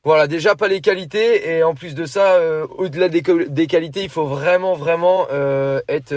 voilà, 0.04 0.26
déjà 0.26 0.54
pas 0.54 0.68
les 0.68 0.80
qualités. 0.80 1.50
Et 1.50 1.62
en 1.62 1.74
plus 1.74 1.94
de 1.94 2.04
ça, 2.04 2.38
au-delà 2.78 3.08
des, 3.08 3.22
des, 3.22 3.66
qualités, 3.66 4.02
il 4.02 4.08
faut 4.08 4.26
vraiment, 4.26 4.74
vraiment 4.74 5.26
être, 5.88 6.14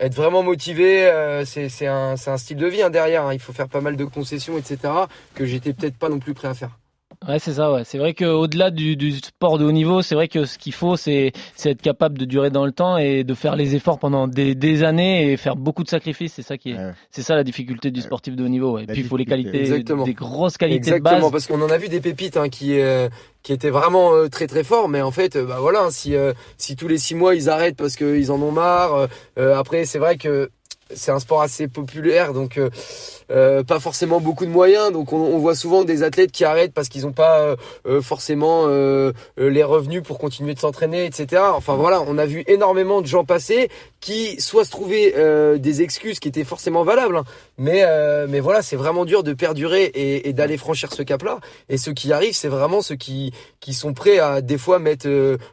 être 0.00 0.14
vraiment 0.14 0.42
motivé. 0.42 1.10
c'est 1.44 1.86
un, 1.86 2.14
un, 2.26 2.36
style 2.38 2.56
de 2.56 2.66
vie 2.66 2.82
hein, 2.82 2.90
derrière. 2.90 3.26
Hein. 3.26 3.34
Il 3.34 3.40
faut 3.40 3.52
faire 3.52 3.68
pas 3.68 3.82
mal 3.82 3.96
de 3.96 4.04
concessions, 4.04 4.56
etc. 4.56 4.78
que 5.34 5.44
j'étais 5.44 5.74
peut-être 5.74 5.98
pas 5.98 6.08
non 6.08 6.20
plus 6.20 6.32
prêt 6.32 6.48
à 6.48 6.54
faire. 6.54 6.70
Ouais, 7.26 7.38
c'est 7.38 7.54
ça. 7.54 7.72
Ouais. 7.72 7.82
C'est 7.84 7.98
vrai 7.98 8.14
qu'au-delà 8.14 8.70
du, 8.70 8.96
du, 8.96 9.12
sport 9.12 9.58
de 9.58 9.64
haut 9.64 9.72
niveau, 9.72 10.02
c'est 10.02 10.14
vrai 10.14 10.28
que 10.28 10.44
ce 10.44 10.58
qu'il 10.58 10.72
faut, 10.72 10.96
c'est 10.96 11.32
être 11.64 11.82
capable 11.82 12.18
de 12.18 12.24
durer 12.24 12.50
dans 12.50 12.64
le 12.66 12.72
temps 12.72 12.96
et 12.98 13.24
de 13.24 13.34
faire 13.34 13.56
les 13.56 13.74
efforts 13.74 13.98
pendant 13.98 14.28
des, 14.28 14.54
des 14.54 14.82
années 14.82 15.32
et 15.32 15.36
faire 15.36 15.56
beaucoup 15.56 15.82
de 15.82 15.88
sacrifices. 15.88 16.34
C'est 16.34 16.42
ça 16.42 16.58
qui 16.58 16.70
est, 16.70 16.76
c'est 17.10 17.22
ça 17.22 17.34
la 17.34 17.44
difficulté 17.44 17.90
du 17.90 18.00
sportif 18.00 18.36
de 18.36 18.44
haut 18.44 18.48
niveau. 18.48 18.78
Et 18.78 18.86
puis 18.86 19.00
il 19.00 19.06
faut 19.06 19.16
les 19.16 19.24
qualités, 19.24 19.60
Exactement. 19.60 20.04
des 20.04 20.14
grosses 20.14 20.56
qualités 20.56 20.76
Exactement, 20.76 21.16
de 21.16 21.22
base. 21.22 21.30
parce 21.32 21.46
qu'on 21.46 21.62
en 21.62 21.70
a 21.70 21.78
vu 21.78 21.88
des 21.88 22.00
pépites 22.00 22.36
hein, 22.36 22.48
qui 22.48 22.78
euh, 22.80 23.08
qui 23.42 23.52
étaient 23.52 23.70
vraiment 23.70 24.12
euh, 24.14 24.28
très 24.28 24.46
très 24.46 24.64
forts, 24.64 24.88
mais 24.88 25.02
en 25.02 25.10
fait, 25.10 25.36
euh, 25.36 25.44
bah 25.44 25.58
voilà, 25.60 25.84
hein, 25.84 25.90
si 25.90 26.14
si 26.56 26.76
tous 26.76 26.88
les 26.88 26.98
six 26.98 27.14
mois 27.14 27.34
ils 27.34 27.48
arrêtent 27.48 27.76
parce 27.76 27.96
qu'ils 27.96 28.30
en 28.32 28.40
ont 28.40 28.52
marre. 28.52 29.08
après, 29.36 29.84
c'est 29.84 29.98
vrai 29.98 30.16
que 30.16 30.50
c'est 30.94 31.10
un 31.10 31.18
sport 31.18 31.42
assez 31.42 31.66
populaire, 31.68 32.32
donc 32.32 32.60
euh, 33.30 33.46
euh, 33.46 33.62
pas 33.62 33.80
forcément 33.80 34.20
beaucoup 34.20 34.44
de 34.44 34.50
moyens. 34.50 34.92
Donc 34.92 35.12
on, 35.12 35.16
on, 35.18 35.38
voit 35.38 35.54
souvent 35.54 35.84
des 35.84 36.02
athlètes 36.02 36.32
qui 36.32 36.44
arrêtent 36.44 36.72
parce 36.72 36.88
qu'ils 36.88 37.02
n'ont 37.02 37.12
pas 37.12 37.56
euh, 37.86 38.00
forcément 38.00 38.66
les 39.36 39.62
revenus 39.62 40.02
pour 40.02 40.18
continuer 40.18 40.54
de 40.54 40.58
s'entraîner, 40.58 41.06
etc. 41.06 41.42
Enfin 41.54 41.74
voilà, 41.74 42.02
on 42.06 42.18
a 42.18 42.26
vu 42.26 42.44
énormément 42.46 43.00
de 43.00 43.06
gens 43.06 43.24
passer 43.24 43.68
qui 44.00 44.40
soit 44.40 44.64
se 44.64 44.70
trouvaient 44.70 45.58
des 45.58 45.82
excuses 45.82 46.18
qui 46.18 46.28
étaient 46.28 46.44
forcément 46.44 46.84
valables, 46.84 47.16
hein. 47.16 47.24
mais 47.58 47.84
mais 48.28 48.40
voilà, 48.40 48.62
c'est 48.62 48.76
vraiment 48.76 49.04
dur 49.04 49.22
de 49.22 49.32
perdurer 49.32 49.84
et, 49.84 50.28
et 50.28 50.32
d'aller 50.32 50.56
franchir 50.56 50.92
ce 50.92 51.02
cap-là. 51.02 51.38
Et 51.68 51.76
ceux 51.76 51.92
qui 51.92 52.12
arrivent, 52.12 52.34
c'est 52.34 52.48
vraiment 52.48 52.82
ceux 52.82 52.96
qui 52.96 53.32
qui 53.60 53.74
sont 53.74 53.94
prêts 53.94 54.18
à 54.18 54.40
des 54.40 54.58
fois 54.58 54.78
mettre 54.78 55.08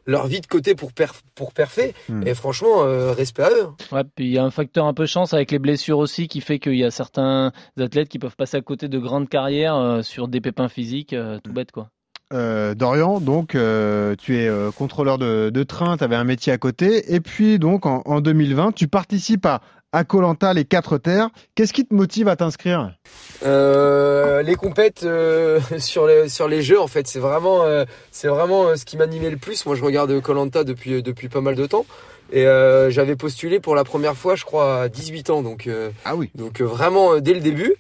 leur 0.05 0.27
vie 0.27 0.41
de 0.41 0.47
côté 0.47 0.75
pour 0.75 0.91
pour 1.35 1.53
perfer. 1.53 1.93
Hmm. 2.09 2.25
Et 2.27 2.33
franchement, 2.33 2.83
respect 3.13 3.43
à 3.43 3.49
eux. 3.49 3.63
Hein. 3.63 3.75
Ouais, 3.95 4.03
puis 4.15 4.25
il 4.25 4.31
y 4.31 4.37
a 4.37 4.43
un 4.43 4.51
facteur 4.51 4.85
un 4.85 4.93
peu 4.93 5.05
chance 5.05 5.33
avec 5.33 5.51
les 5.51 5.59
blessures 5.59 5.97
aussi 5.97 6.27
qui 6.27 6.41
fait 6.41 6.59
qu'il 6.59 6.75
y 6.75 6.83
a 6.83 6.91
certains 6.91 7.51
athlètes 7.79 8.09
qui 8.09 8.19
peuvent 8.19 8.35
passer 8.35 8.57
à 8.57 8.61
côté 8.61 8.87
de 8.87 8.99
grandes 8.99 9.29
carrières 9.29 9.75
euh, 9.75 10.01
sur 10.01 10.27
des 10.27 10.41
pépins 10.41 10.69
physiques, 10.69 11.13
euh, 11.13 11.39
tout 11.43 11.53
bête 11.53 11.71
quoi. 11.71 11.89
Euh, 12.31 12.73
Dorian, 12.73 13.19
donc 13.19 13.49
tu 13.49 14.37
es 14.37 14.49
contrôleur 14.75 15.19
de, 15.19 15.63
train, 15.63 15.97
tu 15.97 16.03
avais 16.03 16.15
un 16.15 16.23
métier 16.23 16.51
à 16.51 16.57
côté, 16.57 17.13
et 17.13 17.19
puis 17.19 17.59
donc 17.59 17.85
en, 17.85 18.21
2020, 18.21 18.71
tu 18.71 18.87
participes 18.87 19.45
à 19.45 19.61
à 19.93 20.03
Colanta 20.03 20.53
les 20.53 20.65
quatre 20.65 20.97
terres. 20.97 21.29
Qu'est-ce 21.55 21.71
qui 21.71 21.85
te 21.85 21.93
motive 21.93 22.27
à 22.27 22.35
t'inscrire 22.35 22.91
Les 23.43 24.55
compètes 24.55 25.05
sur 25.77 26.07
les 26.07 26.27
sur 26.27 26.49
les 26.49 26.61
jeux 26.61 26.81
en 26.81 26.87
fait, 26.87 27.07
c'est 27.07 27.19
vraiment 27.19 27.63
c'est 28.11 28.27
vraiment 28.27 28.75
ce 28.75 28.83
qui 28.83 28.97
m'animait 28.97 29.29
le 29.29 29.37
plus. 29.37 29.65
Moi, 29.65 29.75
je 29.75 29.83
regarde 29.83 30.19
Colanta 30.21 30.65
depuis 30.65 31.01
depuis 31.01 31.29
pas 31.29 31.41
mal 31.41 31.55
de 31.55 31.65
temps. 31.65 31.85
Et 32.31 32.47
euh, 32.47 32.89
j'avais 32.89 33.15
postulé 33.15 33.59
pour 33.59 33.75
la 33.75 33.83
première 33.83 34.15
fois, 34.15 34.35
je 34.35 34.43
crois, 34.45 34.81
à 34.81 34.89
18 34.89 35.29
ans. 35.29 35.41
Donc, 35.41 35.67
euh, 35.67 35.91
ah 36.05 36.15
oui. 36.15 36.31
Donc 36.35 36.61
euh, 36.61 36.65
vraiment 36.65 37.19
dès 37.19 37.33
le 37.33 37.41
début. 37.41 37.75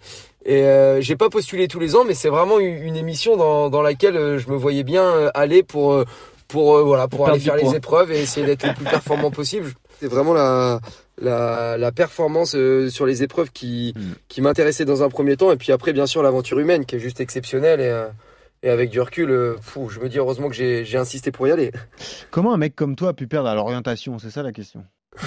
Et 0.45 0.63
euh, 0.63 0.99
j'ai 1.01 1.15
pas 1.15 1.29
postulé 1.29 1.67
tous 1.67 1.79
les 1.79 1.95
ans, 1.95 2.03
mais 2.05 2.13
c'est 2.13 2.29
vraiment 2.29 2.59
une 2.59 2.97
émission 2.97 3.37
dans, 3.37 3.69
dans 3.69 3.81
laquelle 3.81 4.37
je 4.37 4.49
me 4.49 4.57
voyais 4.57 4.83
bien 4.83 5.31
aller 5.33 5.63
pour 5.63 6.03
pour 6.49 6.83
voilà 6.83 7.07
pour, 7.07 7.29
aller 7.29 7.39
faire 7.39 7.55
les 7.55 7.75
épreuves 7.75 8.11
et 8.11 8.21
essayer 8.21 8.45
d'être 8.45 8.67
le 8.67 8.73
plus 8.73 8.83
performant 8.83 9.31
possible. 9.31 9.71
C'est 9.99 10.07
vraiment 10.07 10.33
la 10.33 10.79
la, 11.21 11.77
la 11.77 11.91
performance 11.91 12.55
sur 12.89 13.05
les 13.05 13.23
épreuves 13.23 13.51
qui 13.51 13.93
qui 14.27 14.41
m'intéressait 14.41 14.85
dans 14.85 15.03
un 15.03 15.09
premier 15.09 15.37
temps 15.37 15.51
et 15.51 15.57
puis 15.57 15.71
après 15.71 15.93
bien 15.93 16.07
sûr 16.07 16.23
l'aventure 16.23 16.59
humaine 16.59 16.85
qui 16.85 16.95
est 16.95 16.99
juste 16.99 17.21
exceptionnelle 17.21 17.79
et 17.79 18.03
et 18.63 18.69
avec 18.69 18.89
du 18.89 19.01
recul, 19.01 19.29
euh, 19.29 19.55
je 19.89 19.99
me 19.99 20.07
dis 20.07 20.17
heureusement 20.17 20.47
que 20.47 20.55
j'ai 20.55 20.97
insisté 20.97 21.31
pour 21.31 21.47
y 21.47 21.51
aller. 21.51 21.71
Comment 22.31 22.53
un 22.53 22.57
mec 22.57 22.75
comme 22.75 22.95
toi 22.95 23.09
a 23.09 23.13
pu 23.13 23.27
perdre 23.27 23.49
à 23.49 23.55
l'orientation? 23.55 24.17
C'est 24.19 24.29
ça 24.31 24.41
la 24.41 24.53
question. 24.53 24.85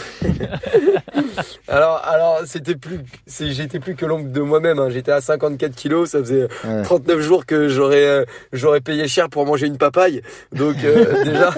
alors, 1.68 2.00
alors 2.04 2.40
c'était 2.46 2.74
plus, 2.74 3.00
j'étais 3.26 3.78
plus 3.78 3.94
que 3.94 4.06
l'ombre 4.06 4.30
de 4.30 4.40
moi-même. 4.40 4.78
Hein. 4.78 4.88
J'étais 4.88 5.12
à 5.12 5.20
54 5.20 5.76
kilos. 5.76 6.10
Ça 6.10 6.20
faisait 6.20 6.48
39 6.84 7.20
jours 7.20 7.44
que 7.44 7.68
j'aurais, 7.68 8.06
euh, 8.06 8.24
j'aurais 8.52 8.80
payé 8.80 9.06
cher 9.06 9.28
pour 9.28 9.44
manger 9.44 9.66
une 9.66 9.78
papaye. 9.78 10.22
Donc 10.52 10.76
euh, 10.82 11.24
déjà, 11.24 11.54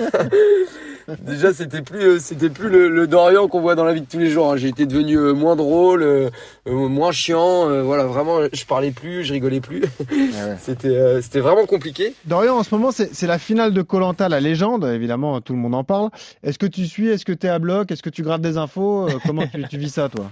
déjà 1.21 1.53
c'était 1.53 1.83
plus 1.83 2.21
c'était 2.21 2.51
plus 2.51 2.69
le, 2.69 3.07
Dorian 3.07 3.49
qu'on 3.49 3.61
voit 3.61 3.75
dans 3.75 3.85
la 3.85 3.93
vie 3.93 4.01
de 4.01 4.07
tous 4.07 4.19
les 4.19 4.31
jours. 4.31 4.53
Hein. 4.53 4.57
J'ai 4.57 4.69
été 4.69 4.87
devenu 4.87 5.17
moins 5.33 5.57
drôle, 5.57 6.31
moins 6.67 7.13
chiant. 7.13 7.83
voilà, 7.83 8.05
vraiment, 8.05 8.41
je 8.53 8.65
parlais 8.65 8.91
plus, 8.91 9.25
je 9.25 9.33
rigolais 9.33 9.61
plus. 9.61 9.85
C'était 10.61 11.23
c'était 11.23 11.41
vraiment 11.41 11.67
compliqué. 11.67 12.15
Dorian, 12.25 12.57
en 12.57 12.63
ce 12.63 12.75
moment, 12.75 12.91
c'est 12.93 13.27
la 13.27 13.39
finale 13.39 13.73
de 13.73 13.83
Colanta, 13.83 14.29
la 14.29 14.41
légende. 14.41 14.85
Évidemment, 14.85 15.41
tout 15.41 15.53
le 15.53 15.59
monde 15.59 15.75
en 15.75 15.85
parle. 15.85 16.11
Est-ce 16.43 16.59
que 16.59 16.67
tu 16.67 16.87
suis? 16.87 17.09
Est-ce 17.09 17.25
que 17.25 17.33
tu 17.33 17.47
es 17.47 17.51
à 17.51 17.59
bloc? 17.59 17.91
Est-ce 17.91 18.03
que 18.03 18.11
tu 18.11 18.23
grattes 18.23 18.43
des 18.43 18.57
infos? 18.57 19.09
Comment 19.27 19.47
tu, 19.47 19.63
tu 19.69 19.79
vis 19.79 19.91
ça, 19.91 20.09
toi? 20.09 20.27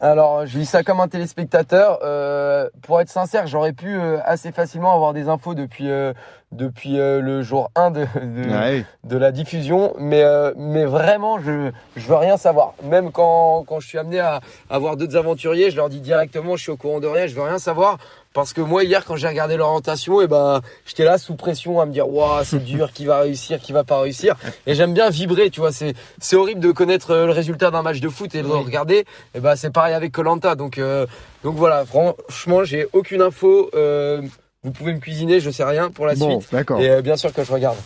Alors, 0.00 0.44
je 0.44 0.58
vis 0.58 0.66
ça 0.66 0.82
comme 0.82 1.00
un 1.00 1.08
téléspectateur. 1.08 2.00
Euh, 2.02 2.68
pour 2.82 3.00
être 3.00 3.08
sincère, 3.08 3.46
j'aurais 3.46 3.72
pu 3.72 3.94
euh, 3.94 4.18
assez 4.24 4.52
facilement 4.52 4.94
avoir 4.94 5.14
des 5.14 5.28
infos 5.28 5.54
depuis 5.54 5.88
euh, 5.90 6.12
depuis 6.52 6.98
euh, 6.98 7.20
le 7.20 7.42
jour 7.42 7.70
1 7.74 7.90
de 7.90 8.00
de, 8.00 8.52
ah 8.52 8.86
de 9.04 9.16
la 9.16 9.32
diffusion, 9.32 9.94
mais 9.98 10.24
mais 10.56 10.84
vraiment, 10.84 11.38
je 11.40 11.70
je 11.96 12.06
veux 12.06 12.16
rien 12.16 12.36
savoir. 12.36 12.74
Même 12.82 13.12
quand 13.12 13.64
quand 13.66 13.80
je 13.80 13.88
suis 13.88 13.98
amené 13.98 14.20
à, 14.20 14.40
à 14.70 14.78
voir 14.78 14.96
d'autres 14.96 15.16
aventuriers, 15.16 15.70
je 15.70 15.76
leur 15.76 15.88
dis 15.88 16.00
directement, 16.00 16.56
je 16.56 16.62
suis 16.62 16.72
au 16.72 16.76
courant 16.76 17.00
de 17.00 17.06
rien, 17.06 17.26
je 17.26 17.34
veux 17.34 17.42
rien 17.42 17.58
savoir. 17.58 17.98
Parce 18.36 18.52
que 18.52 18.60
moi 18.60 18.84
hier 18.84 19.06
quand 19.06 19.16
j'ai 19.16 19.28
regardé 19.28 19.56
l'orientation, 19.56 20.20
et 20.20 20.24
eh 20.24 20.26
ben 20.26 20.60
j'étais 20.84 21.04
là 21.04 21.16
sous 21.16 21.36
pression 21.36 21.80
à 21.80 21.86
me 21.86 21.92
dire 21.92 22.06
waouh 22.06 22.44
c'est 22.44 22.62
dur, 22.72 22.92
qui 22.92 23.06
va 23.06 23.20
réussir, 23.20 23.58
qui 23.58 23.72
va 23.72 23.82
pas 23.82 23.98
réussir. 23.98 24.36
Et 24.66 24.74
j'aime 24.74 24.92
bien 24.92 25.08
vibrer, 25.08 25.48
tu 25.48 25.60
vois. 25.60 25.72
C'est 25.72 25.94
c'est 26.18 26.36
horrible 26.36 26.60
de 26.60 26.70
connaître 26.70 27.12
euh, 27.12 27.24
le 27.24 27.32
résultat 27.32 27.70
d'un 27.70 27.80
match 27.80 28.00
de 28.00 28.10
foot 28.10 28.34
et 28.34 28.42
de 28.42 28.46
le 28.46 28.54
regarder. 28.56 28.98
Et 28.98 29.04
eh 29.36 29.40
ben 29.40 29.56
c'est 29.56 29.70
pareil 29.70 29.94
avec 29.94 30.12
Colanta. 30.12 30.54
Donc 30.54 30.76
euh, 30.76 31.06
donc 31.44 31.56
voilà, 31.56 31.86
franchement 31.86 32.62
j'ai 32.62 32.86
aucune 32.92 33.22
info. 33.22 33.70
Euh, 33.74 34.20
vous 34.66 34.72
pouvez 34.72 34.92
me 34.92 34.98
cuisiner, 34.98 35.40
je 35.40 35.50
sais 35.50 35.64
rien 35.64 35.90
pour 35.90 36.04
la 36.06 36.14
bon, 36.14 36.40
suite. 36.40 36.54
Et 36.80 37.00
bien 37.00 37.16
sûr 37.16 37.32
que 37.32 37.42
je 37.42 37.52
regarde. 37.52 37.78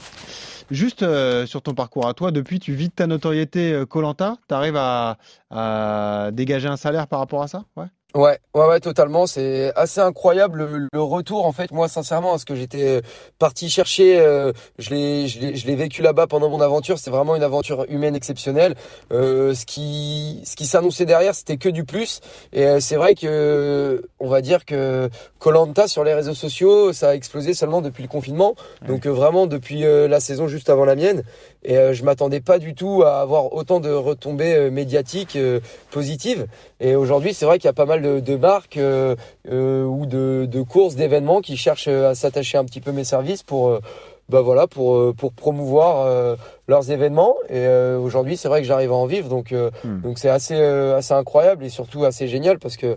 Juste 0.71 1.05
sur 1.47 1.63
ton 1.63 1.75
parcours 1.75 2.09
à 2.09 2.15
toi, 2.15 2.33
depuis 2.33 2.59
tu 2.59 2.73
vis 2.73 2.91
ta 2.91 3.07
notoriété 3.07 3.85
Colanta, 3.89 4.39
tu 4.49 4.55
arrives 4.55 4.77
à, 4.77 5.19
à 5.51 6.31
dégager 6.33 6.69
un 6.69 6.77
salaire 6.77 7.07
par 7.07 7.19
rapport 7.19 7.43
à 7.43 7.49
ça? 7.49 7.65
Ouais 7.77 7.87
Ouais, 8.14 8.40
ouais, 8.55 8.67
ouais, 8.67 8.81
totalement. 8.81 9.26
C'est 9.26 9.73
assez 9.76 10.00
incroyable 10.00 10.88
le, 10.93 11.00
retour. 11.00 11.47
En 11.47 11.52
fait, 11.52 11.71
moi, 11.71 11.88
sincèrement, 11.88 12.38
ce 12.38 12.45
que 12.45 12.57
j'étais 12.57 13.02
parti 13.38 13.71
chercher, 13.71 14.19
euh, 14.19 14.52
je 14.79 14.90
l'ai, 14.90 15.29
je 15.29 15.38
l'ai, 15.38 15.55
je 15.55 15.67
l'ai 15.67 15.76
vécu 15.76 16.02
là-bas 16.02 16.26
pendant 16.26 16.50
mon 16.50 16.61
aventure. 16.61 16.99
C'est 16.99 17.11
vraiment 17.11 17.37
une 17.37 17.45
aventure 17.45 17.87
humaine 17.88 18.17
exceptionnelle. 18.17 18.75
Euh, 19.12 19.55
ce 19.55 19.64
qui, 19.64 20.43
ce 20.45 20.57
qui 20.57 20.67
s'annonçait 20.67 21.07
derrière, 21.07 21.37
c'était 21.37 21.57
que 21.57 21.69
du 21.69 21.85
plus. 21.85 22.21
Et 22.52 22.67
euh, 22.67 22.81
c'est 22.81 22.97
vrai 22.97 23.14
que, 23.14 24.02
on 24.19 24.29
va 24.29 24.40
dire 24.40 24.64
que 24.64 25.09
Colanta 25.38 25.87
sur 25.87 26.02
les 26.02 26.14
réseaux 26.14 26.35
sociaux, 26.35 26.93
ça 26.93 27.11
a 27.11 27.14
explosé 27.14 27.55
seulement 27.55 27.81
depuis 27.81 28.02
le 28.02 28.09
confinement. 28.09 28.57
Donc 28.87 29.07
vraiment 29.07 29.47
depuis 29.47 29.83
la 29.83 30.21
saison 30.21 30.49
juste 30.49 30.69
avant 30.69 30.85
la 30.85 30.97
mienne. 30.97 31.23
Et 31.62 31.76
je 31.93 32.05
m'attendais 32.05 32.40
pas 32.40 32.59
du 32.59 32.75
tout 32.75 33.02
à 33.05 33.21
avoir 33.21 33.52
autant 33.52 33.81
de 33.81 33.90
retombées 33.90 34.71
médiatiques 34.71 35.37
positives. 35.90 36.47
Et 36.81 36.97
aujourd'hui, 36.97 37.35
c'est 37.35 37.45
vrai 37.45 37.59
qu'il 37.59 37.67
y 37.67 37.69
a 37.69 37.75
pas 37.75 37.87
mal 37.87 38.23
de, 38.23 38.37
marques 38.37 38.76
euh, 38.79 39.14
euh, 39.50 39.85
ou 39.85 40.07
de, 40.07 40.62
courses, 40.62 40.97
d'événements 40.97 41.40
qui 41.40 41.57
cherchent 41.57 41.88
à 41.88 42.14
s'attacher 42.14 42.59
un 42.59 42.64
petit 42.64 42.81
peu 42.81 42.93
mes 42.93 43.05
services 43.05 43.43
pour 43.43 43.69
euh, 43.69 43.81
bah 44.29 44.43
voilà 44.43 44.69
pour 44.69 45.12
pour 45.17 45.33
promouvoir 45.33 46.37
leurs 46.69 46.93
événements 46.93 47.35
et 47.49 47.67
aujourd'hui 48.00 48.37
c'est 48.37 48.47
vrai 48.47 48.61
que 48.61 48.67
j'arrive 48.69 48.93
à 48.93 48.95
en 48.95 49.07
vivre 49.07 49.29
donc 49.29 49.50
hmm. 49.50 50.02
donc 50.02 50.21
c'est 50.21 50.29
assez 50.29 50.55
assez 50.55 51.14
incroyable 51.14 51.64
et 51.64 51.69
surtout 51.69 52.05
assez 52.05 52.29
génial 52.29 52.61
parce 52.61 52.76
que 52.76 52.97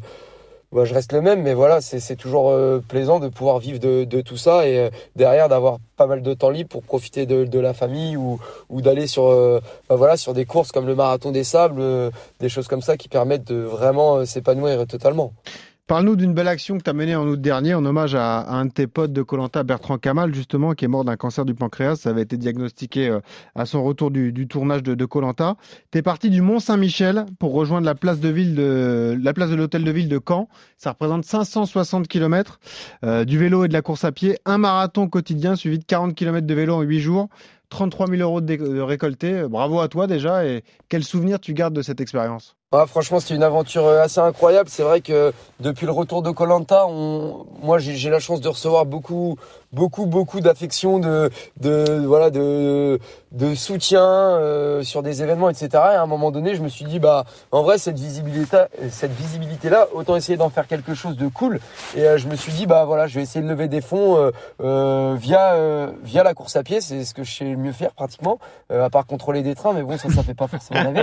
bah, 0.74 0.86
je 0.86 0.94
reste 0.94 1.14
le 1.14 1.22
même, 1.22 1.42
mais 1.42 1.54
voilà, 1.54 1.82
c'est 1.82 2.16
toujours 2.16 2.54
plaisant 2.88 3.20
de 3.20 3.28
pouvoir 3.28 3.60
vivre 3.60 3.80
de, 3.80 4.22
tout 4.22 4.38
ça 4.38 4.68
et 4.68 4.90
derrière 5.16 5.50
d'avoir 5.50 5.78
pas 5.98 6.08
mal 6.08 6.22
de 6.22 6.34
temps 6.34 6.50
libre 6.50 6.70
pour 6.70 6.84
profiter 6.84 7.26
de, 7.26 7.60
la 7.60 7.74
famille 7.74 8.18
ou, 8.18 8.40
d'aller 8.82 9.08
sur, 9.08 9.30
bah, 9.90 9.96
voilà, 9.96 10.18
sur 10.18 10.34
des 10.34 10.46
courses 10.46 10.72
comme 10.72 10.88
le 10.88 10.96
marathon 10.96 11.32
des 11.32 11.44
sables, 11.44 11.82
des 12.40 12.50
choses 12.50 12.68
comme 12.68 12.82
ça 12.82 12.98
qui 12.98 13.10
permettent 13.10 13.48
de 13.48 13.62
vraiment 13.62 14.26
s'épanouir 14.26 14.88
totalement. 14.88 15.34
Parle-nous 15.86 16.16
d'une 16.16 16.34
belle 16.34 16.48
action 16.48 16.78
que 16.78 16.84
tu 16.84 16.94
menée 16.94 17.14
en 17.14 17.28
août 17.28 17.42
dernier 17.42 17.74
en 17.74 17.84
hommage 17.84 18.16
à, 18.16 18.50
un 18.50 18.68
de 18.68 18.72
tes 18.72 18.88
potes 18.88 19.12
de 19.12 19.22
Colanta, 19.22 19.64
Bertrand 19.64 19.98
Kamal, 19.98 20.34
justement, 20.34 20.72
qui 20.76 20.86
est 20.86 20.88
mort 20.88 21.04
d'un 21.04 21.18
cancer 21.18 21.44
du 21.44 21.56
pancréas. 21.56 21.98
Ça 21.98 22.12
avait 22.12 22.22
été 22.22 22.38
diagnostiqué 22.38 23.10
euh, 23.10 23.20
à 23.54 23.66
son 23.66 23.84
retour 23.84 24.10
du, 24.10 24.48
tournage 24.48 24.82
de 24.82 25.06
Colanta. 25.06 25.58
Tu 25.92 25.98
es 25.98 26.02
parti 26.02 26.30
du 26.30 26.42
Mont 26.42 26.62
Saint-Michel 26.62 27.26
pour 27.38 27.52
rejoindre 27.52 27.86
la 27.86 27.96
place 27.96 28.22
de 28.22 28.32
de 28.32 29.18
de 29.18 29.56
l'hôtel 29.56 29.84
de 29.84 29.92
ville 29.92 30.08
de 30.08 30.22
Caen. 30.26 30.48
Ça 30.78 30.92
représente 30.92 31.26
560 31.26 32.08
km 32.08 32.62
euh, 33.04 33.26
du 33.26 33.38
vélo 33.38 33.66
et 33.66 33.68
de 33.68 33.74
la 33.74 33.82
course 33.82 34.06
à 34.06 34.14
pied, 34.14 34.38
un 34.46 34.60
marathon 34.60 35.10
quotidien 35.10 35.58
suivi 35.58 35.80
de 35.80 35.84
40 35.84 36.16
km 36.16 36.48
de 36.48 36.54
vélo 36.54 36.76
en 36.76 36.82
8 36.82 37.00
jours. 37.02 37.28
33 37.74 38.08
000 38.08 38.22
euros 38.22 38.40
de, 38.40 38.80
récoltés. 38.80 39.48
Bravo 39.50 39.82
à 39.82 39.90
toi 39.90 40.08
déjà. 40.08 40.46
Et 40.46 40.64
quel 40.88 41.04
souvenir 41.04 41.42
tu 41.42 41.54
gardes 41.54 41.74
de 41.74 41.82
cette 41.82 42.00
expérience? 42.00 42.56
Ah, 42.76 42.88
franchement, 42.88 43.20
c'était 43.20 43.36
une 43.36 43.44
aventure 43.44 43.86
euh, 43.86 44.02
assez 44.02 44.20
incroyable. 44.20 44.68
C'est 44.68 44.82
vrai 44.82 45.02
que 45.02 45.32
depuis 45.60 45.86
le 45.86 45.92
retour 45.92 46.24
de 46.24 46.32
Colanta, 46.32 46.88
moi 47.62 47.78
j'ai 47.78 48.10
la 48.10 48.20
chance 48.20 48.42
de 48.42 48.50
recevoir 48.50 48.86
beaucoup, 48.86 49.38
beaucoup, 49.72 50.08
beaucoup 50.08 50.42
d'affection, 50.42 50.98
de, 50.98 51.30
voilà, 52.06 52.32
de, 52.32 53.00
soutien 53.56 54.04
euh, 54.04 54.82
sur 54.82 55.04
des 55.04 55.22
événements, 55.22 55.52
etc. 55.52 55.70
Et 55.74 55.78
à 55.78 56.02
un 56.02 56.08
moment 56.08 56.32
donné, 56.32 56.56
je 56.56 56.64
me 56.64 56.68
suis 56.68 56.86
dit, 56.86 56.98
bah, 56.98 57.26
en 57.52 57.62
vrai, 57.62 57.78
cette 57.78 58.00
visibilité, 58.00 58.58
cette 58.90 59.14
visibilité-là, 59.14 59.88
autant 59.94 60.16
essayer 60.16 60.38
d'en 60.38 60.50
faire 60.50 60.68
quelque 60.68 60.96
chose 60.96 61.16
de 61.16 61.28
cool. 61.28 61.60
Et 61.96 62.08
euh, 62.08 62.18
je 62.18 62.28
me 62.28 62.36
suis 62.36 62.52
dit, 62.54 62.66
bah 62.66 62.86
voilà, 62.86 63.06
je 63.06 63.16
vais 63.16 63.22
essayer 63.22 63.46
de 63.46 63.50
lever 63.50 63.68
des 63.68 63.82
fonds 63.82 64.32
via, 64.60 65.56
via 66.04 66.24
la 66.24 66.34
course 66.34 66.56
à 66.56 66.64
pied. 66.64 66.82
C'est 66.82 67.04
ce 67.04 67.14
que 67.14 67.24
je 67.24 67.32
sais 67.32 67.56
mieux 67.56 67.72
faire 67.72 67.94
pratiquement, 67.94 68.40
à 68.72 68.90
part 68.90 69.06
contrôler 69.06 69.44
des 69.44 69.54
trains, 69.54 69.74
mais 69.74 69.84
bon, 69.84 69.98
ça, 69.98 70.10
ça 70.10 70.24
fait 70.24 70.34
pas 70.34 70.48
forcément 70.48 70.94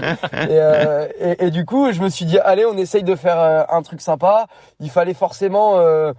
et, 1.38 1.50
du 1.50 1.59
coup, 1.64 1.92
je 1.92 2.00
me 2.00 2.08
suis 2.08 2.24
dit, 2.24 2.38
allez, 2.38 2.64
on 2.64 2.76
essaye 2.76 3.02
de 3.02 3.14
faire 3.14 3.38
euh, 3.38 3.62
un 3.68 3.82
truc 3.82 4.00
sympa. 4.00 4.46
Il 4.78 4.90
fallait 4.90 5.14
forcément 5.14 5.78
euh, 5.78 6.12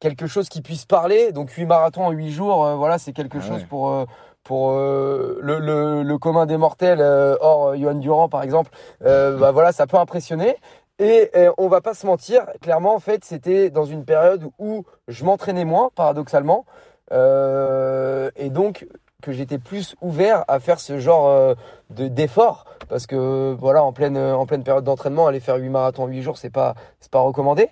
quelque 0.00 0.26
chose 0.26 0.48
qui 0.48 0.62
puisse 0.62 0.84
parler. 0.84 1.32
Donc, 1.32 1.50
8 1.50 1.66
marathons 1.66 2.06
en 2.06 2.10
8 2.10 2.30
jours, 2.30 2.64
euh, 2.64 2.74
voilà, 2.74 2.98
c'est 2.98 3.12
quelque 3.12 3.38
ah 3.38 3.46
chose 3.46 3.64
pour 3.64 4.06
pour 4.42 4.74
le, 4.74 5.40
le, 5.40 6.04
le, 6.04 6.18
commun 6.18 6.46
des 6.46 6.56
mortels, 6.56 7.00
hors 7.40 7.74
Johan 7.74 7.94
Durand 7.94 8.28
par 8.28 8.44
exemple, 8.44 8.70
bah 9.00 9.50
voilà, 9.50 9.72
ça 9.72 9.88
peut 9.88 9.96
impressionner. 9.96 10.54
Et 11.00 11.32
on 11.58 11.66
va 11.66 11.80
pas 11.80 11.94
se 11.94 12.06
mentir, 12.06 12.46
clairement 12.60 12.94
en 12.94 13.00
fait, 13.00 13.24
c'était 13.24 13.70
dans 13.70 13.86
une 13.86 14.04
période 14.04 14.44
où 14.60 14.84
je 15.08 15.24
m'entraînais 15.24 15.64
moins, 15.64 15.90
paradoxalement, 15.96 16.64
et 17.10 18.50
donc 18.50 18.86
que 19.26 19.32
j'étais 19.32 19.58
plus 19.58 19.96
ouvert 20.00 20.44
à 20.46 20.60
faire 20.60 20.78
ce 20.78 21.00
genre 21.00 21.28
euh, 21.28 21.54
de 21.90 22.06
d'effort 22.06 22.64
parce 22.88 23.08
que 23.08 23.56
voilà 23.58 23.82
en 23.82 23.92
pleine 23.92 24.16
en 24.16 24.46
pleine 24.46 24.62
période 24.62 24.84
d'entraînement 24.84 25.26
aller 25.26 25.40
faire 25.40 25.56
8 25.56 25.68
marathons 25.68 26.04
en 26.04 26.06
8 26.06 26.22
jours 26.22 26.38
c'est 26.38 26.50
pas 26.50 26.74
c'est 27.00 27.10
pas 27.10 27.18
recommandé. 27.20 27.70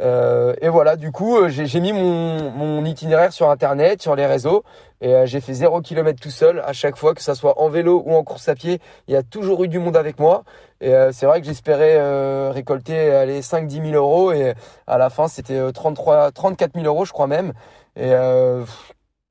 Euh, 0.00 0.54
et 0.60 0.68
voilà 0.68 0.96
du 0.96 1.12
coup 1.12 1.36
euh, 1.36 1.48
j'ai 1.48 1.80
mis 1.80 1.92
mon, 1.92 2.50
mon 2.50 2.84
itinéraire 2.84 3.32
sur 3.32 3.48
internet 3.50 4.00
sur 4.02 4.14
les 4.16 4.26
réseaux 4.26 4.62
et 5.00 5.26
j'ai 5.26 5.40
fait 5.40 5.54
0 5.54 5.80
km 5.82 6.20
tout 6.20 6.30
seul. 6.30 6.60
À 6.66 6.72
chaque 6.72 6.96
fois 6.96 7.14
que 7.14 7.22
ça 7.22 7.36
soit 7.36 7.60
en 7.60 7.68
vélo 7.68 8.02
ou 8.04 8.16
en 8.16 8.24
course 8.24 8.48
à 8.48 8.56
pied 8.56 8.80
il 9.06 9.14
y 9.14 9.16
a 9.16 9.22
toujours 9.22 9.62
eu 9.62 9.68
du 9.68 9.78
monde 9.78 9.96
avec 9.96 10.18
moi. 10.18 10.42
Et 10.80 10.92
c'est 11.12 11.26
vrai 11.26 11.40
que 11.40 11.46
j'espérais 11.46 12.50
récolter 12.50 13.10
aller 13.12 13.40
5 13.40 13.68
10 13.68 13.90
000 13.90 13.92
euros 13.92 14.32
et 14.32 14.54
à 14.88 14.98
la 14.98 15.10
fin 15.10 15.28
c'était 15.28 15.72
33 15.72 16.32
34 16.32 16.74
000 16.74 16.86
euros 16.86 17.04
je 17.04 17.12
crois 17.12 17.28
même. 17.28 17.52
Et 17.94 18.12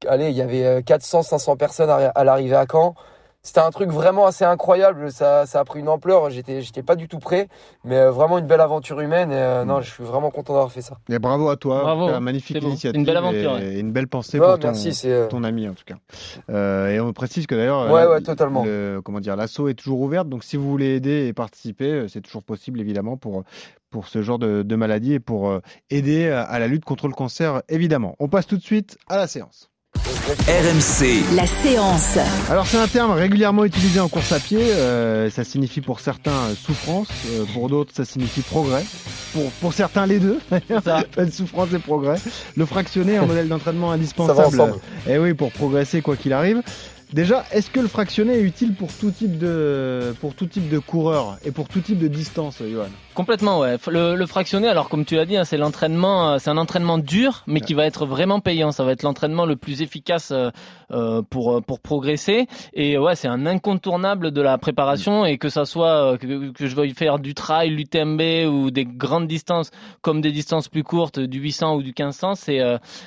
allez, 0.08 0.30
il 0.30 0.36
y 0.36 0.42
avait 0.42 0.84
400, 0.84 1.20
euh, 1.20 1.22
500 1.24 1.56
personnes 1.58 1.89
à 1.89 2.24
l'arrivée 2.24 2.56
à 2.56 2.66
Caen. 2.70 2.96
C'était 3.44 3.62
un 3.62 3.72
truc 3.72 3.92
vraiment 3.92 4.25
assez 4.25 4.44
incroyable. 4.44 5.10
Ça, 5.10 5.46
ça 5.46 5.62
a 5.62 5.63
pris 5.63 5.80
une 5.80 5.88
ampleur. 5.88 6.30
J'étais, 6.30 6.62
j'étais 6.62 6.84
pas 6.84 6.98
du 6.98 7.08
tout 7.08 7.20
prêt, 7.20 7.48
mais 7.86 7.96
euh, 7.96 8.12
vraiment 8.12 8.39
une 8.39 8.46
belle 8.46 8.60
aventure 8.60 9.00
humaine. 9.00 9.32
Et 9.32 9.38
euh, 9.38 9.63
non, 9.63 9.80
je 9.80 9.89
suis 9.89 10.04
vraiment 10.04 10.32
content 10.32 10.51
d'avoir 10.51 10.72
fait 10.72 10.82
ça. 10.82 10.98
Et 11.08 11.18
bravo 11.18 11.48
à 11.48 11.56
toi. 11.56 11.82
Bravo. 11.82 12.20
magnifique 12.20 12.62
initiative. 12.62 13.00
Une 13.00 13.06
belle 13.06 13.16
aventure. 13.16 13.58
Et, 13.60 13.80
une 13.80 13.94
belle 13.94 14.10
pensée 14.10 14.38
pour 14.38 14.60
ton, 14.60 14.74
ton, 15.30 15.44
ami 15.46 15.70
en 15.70 15.74
tout 15.74 15.86
cas. 15.86 15.96
et 16.89 17.00
on 17.00 17.13
précise 17.13 17.48
que 17.48 17.56
d'ailleurs, 17.56 17.89
ouais, 17.89 18.06
ouais, 18.06 18.22
totalement. 18.22 18.66
comment 19.04 19.22
dire, 19.22 19.38
l'assaut 19.38 19.70
est 19.70 19.75
toujours 19.75 20.01
ouverte. 20.01 20.27
Donc 20.27 20.44
si 20.44 20.58
vous 20.58 20.70
voulez 20.70 20.96
aider 20.96 21.27
et 21.27 21.34
participer, 21.34 22.08
c'est 22.10 22.22
toujours 22.22 22.44
possible 22.44 22.82
évidemment 22.82 23.16
pour 23.16 23.44
pour 23.89 24.10
ce 24.10 24.22
genre 24.22 24.39
de, 24.39 24.63
de 24.63 24.75
maladie 24.75 25.13
et 25.13 25.20
pour 25.22 25.58
aider 25.89 26.30
à 26.30 26.60
la 26.60 26.68
lutte 26.68 26.84
contre 26.84 27.08
le 27.08 27.13
cancer 27.13 27.62
évidemment. 27.70 28.18
On 28.20 28.27
passe 28.27 28.46
tout 28.46 28.58
de 28.58 28.63
suite 28.63 28.98
à 29.08 29.16
la 29.16 29.27
séance. 29.27 29.70
RMC. 30.27 31.24
La 31.38 31.48
séance. 31.48 32.17
Alors 32.50 32.67
c'est 32.67 32.77
un 32.77 32.88
terme 32.89 33.12
régulièrement 33.12 33.63
utilisé 33.63 34.01
en 34.01 34.10
course 34.10 34.34
à 34.34 34.41
pied. 34.41 34.60
Euh, 34.60 35.29
ça 35.29 35.46
signifie 35.46 35.79
pour 35.79 36.01
certains 36.01 36.53
souffrance, 36.62 37.07
euh, 37.29 37.46
pour 37.53 37.69
d'autres 37.69 37.93
ça 37.96 38.03
signifie 38.03 38.41
progrès. 38.41 38.84
Pour, 39.31 39.50
pour 39.62 39.72
certains 39.72 40.05
les 40.05 40.19
deux. 40.19 40.39
Ça. 40.84 41.03
souffrance 41.31 41.69
et 41.74 41.79
progrès. 41.79 42.17
Le 42.57 42.65
fractionné, 42.65 43.15
un 43.15 43.25
modèle 43.25 43.48
d'entraînement 43.48 43.91
indispensable. 43.91 44.51
Ça 44.51 44.65
va 44.65 44.72
Et 45.07 45.13
eh 45.13 45.17
oui, 45.17 45.34
pour 45.34 45.53
progresser 45.53 46.01
quoi 46.01 46.17
qu'il 46.17 46.34
arrive. 46.34 46.62
Déjà, 47.13 47.46
est-ce 47.53 47.69
que 47.69 47.79
le 47.79 47.88
fractionné 47.88 48.34
est 48.34 48.41
utile 48.41 48.74
pour 48.74 48.91
tout 48.91 49.12
type 49.12 49.38
de, 49.38 50.13
pour 50.19 50.34
tout 50.34 50.48
type 50.48 50.67
de 50.67 50.79
coureur 50.79 51.38
et 51.46 51.51
pour 51.51 51.69
tout 51.69 51.79
type 51.79 52.00
de 52.00 52.10
distance, 52.10 52.57
Johan? 52.69 52.89
Complètement, 53.17 53.62
ouais. 53.62 53.77
Le, 53.88 54.25
fractionné, 54.27 54.67
alors 54.67 54.89
comme 54.89 55.03
tu 55.03 55.15
l'as 55.15 55.25
dit, 55.25 55.38
hein, 55.38 55.43
c'est 55.43 55.57
l'entraînement, 55.57 56.33
euh, 56.33 56.38
c'est 56.38 56.51
un 56.51 56.57
entraînement 56.57 57.00
dur, 57.00 57.43
mais 57.47 57.62
qui 57.62 57.74
va 57.74 57.88
être 57.88 58.05
vraiment 58.05 58.39
payant. 58.39 58.71
Ça 58.71 58.83
va 58.83 58.91
être 58.91 59.01
l'entraînement 59.01 59.47
le 59.47 59.55
plus 59.55 59.81
efficace 59.81 60.29
euh, 60.29 60.51
euh, 60.91 61.24
pour 61.27 61.63
pour 61.63 61.79
progresser. 61.79 62.45
Et 62.75 62.95
ouais, 63.00 63.15
c'est 63.15 63.27
un 63.27 63.47
incontournable 63.47 64.29
de 64.29 64.39
la 64.39 64.59
préparation. 64.59 65.25
Et 65.25 65.39
que 65.39 65.50
ça 65.50 65.65
soit 65.65 66.19
que, 66.19 66.51
que 66.51 66.67
je 66.67 66.75
veuille 66.75 66.93
faire 66.93 67.17
du 67.17 67.33
trail, 67.33 67.71
l'UTMB 67.71 68.21
ou 68.53 68.69
des 68.69 68.86
grandes 68.86 69.25
distances, 69.25 69.71
comme 70.03 70.21
des 70.21 70.31
distances 70.31 70.67
plus 70.67 70.83
courtes, 70.83 71.19
du 71.19 71.39
800 71.39 71.77
ou 71.77 71.81
du 71.81 71.95
1500, 71.97 72.36
c'est 72.36 72.59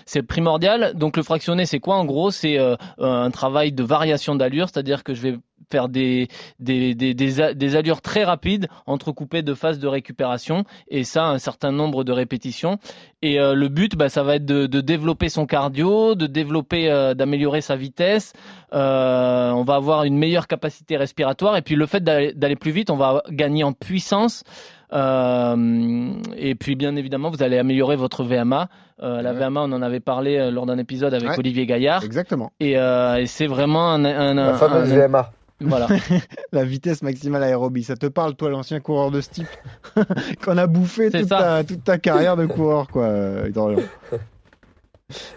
c'est 0.07 0.23
primordial. 0.23 0.95
Donc 0.97 1.17
le 1.17 1.23
fractionné, 1.23 1.67
c'est 1.67 1.79
quoi 1.79 1.95
en 1.95 2.05
gros? 2.05 2.33
C'est 2.33 2.59
un 2.99 3.31
travail 3.31 3.71
de 3.71 3.85
variation 3.85 4.35
d'allure, 4.35 4.71
c'est-à-dire 4.71 5.05
que 5.05 5.15
je 5.15 5.23
vais 5.23 5.39
faire 5.71 5.89
des, 5.89 6.29
des, 6.59 6.95
des, 6.95 7.15
des, 7.15 7.77
allures 7.77 8.01
très 8.01 8.25
rapides, 8.25 8.69
entrecoupées 8.87 9.43
de 9.43 9.55
phases 9.55 9.79
de 9.79 9.87
récupération, 9.87 10.65
et 10.89 11.05
ça, 11.05 11.27
un 11.27 11.39
certain 11.39 11.73
nombre 11.73 12.05
de 12.05 12.13
répétitions. 12.13 12.79
Et 13.23 13.39
euh, 13.39 13.55
le 13.55 13.69
but, 13.69 13.97
bah, 13.97 14.09
ça 14.09 14.23
va 14.23 14.37
être 14.37 14.45
de, 14.45 14.67
de, 14.67 14.81
développer 14.81 15.29
son 15.29 15.47
cardio, 15.47 16.15
de 16.15 16.27
développer, 16.27 16.91
euh, 16.91 17.15
d'améliorer 17.15 17.61
sa 17.61 17.77
vitesse. 17.77 18.33
Euh, 18.73 19.51
on 19.51 19.63
va 19.63 19.75
avoir 19.75 20.05
une 20.05 20.17
meilleure 20.17 20.47
capacité 20.47 20.97
respiratoire, 20.97 21.57
et 21.57 21.63
puis 21.63 21.75
le 21.75 21.87
fait 21.87 22.03
d'aller 22.03 22.57
plus 22.57 22.73
vite, 22.73 22.91
on 22.91 22.97
va 22.97 23.23
gagner 23.31 23.65
en 23.65 23.73
puissance. 23.73 24.45
Euh, 24.93 26.15
et 26.37 26.57
puis 26.57 26.75
bien 26.75 26.97
évidemment, 26.97 27.31
vous 27.31 27.45
allez 27.45 27.59
améliorer 27.59 27.95
votre 27.95 28.25
VMA. 28.25 28.69
Euh, 29.03 29.23
la 29.23 29.33
VMA, 29.33 29.61
on 29.63 29.73
en 29.73 29.83
avait 29.83 30.01
parlé 30.01 30.51
lors 30.51 30.67
d'un 30.67 30.79
épisode 30.79 31.15
avec 31.15 31.39
Olivier 31.39 31.65
Gaillard. 31.65 32.05
Exactement. 32.05 32.51
Et, 32.59 32.73
et 32.73 33.27
c'est 33.27 33.47
vraiment 33.47 33.93
un, 33.93 34.05
un, 34.05 34.35
la 34.35 34.55
fameuse 34.55 34.93
VMA. 34.93 35.31
Voilà. 35.61 35.89
la 36.53 36.65
vitesse 36.65 37.03
maximale 37.03 37.43
aérobie. 37.43 37.85
Ça 37.85 37.97
te 37.97 38.07
parle, 38.07 38.35
toi, 38.35 38.51
l'ancien 38.51 38.81
coureur 38.81 39.11
de 39.11 39.21
ce 39.21 39.31
type 39.31 39.49
Qu'on 40.45 40.57
a 40.57 40.67
bouffé 40.67 41.11
toute 41.11 41.29
ta, 41.29 41.65
toute 41.65 41.85
ta, 41.85 41.99
carrière 41.99 42.37
de 42.37 42.47
coureur, 42.47 42.89
quoi, 42.89 43.09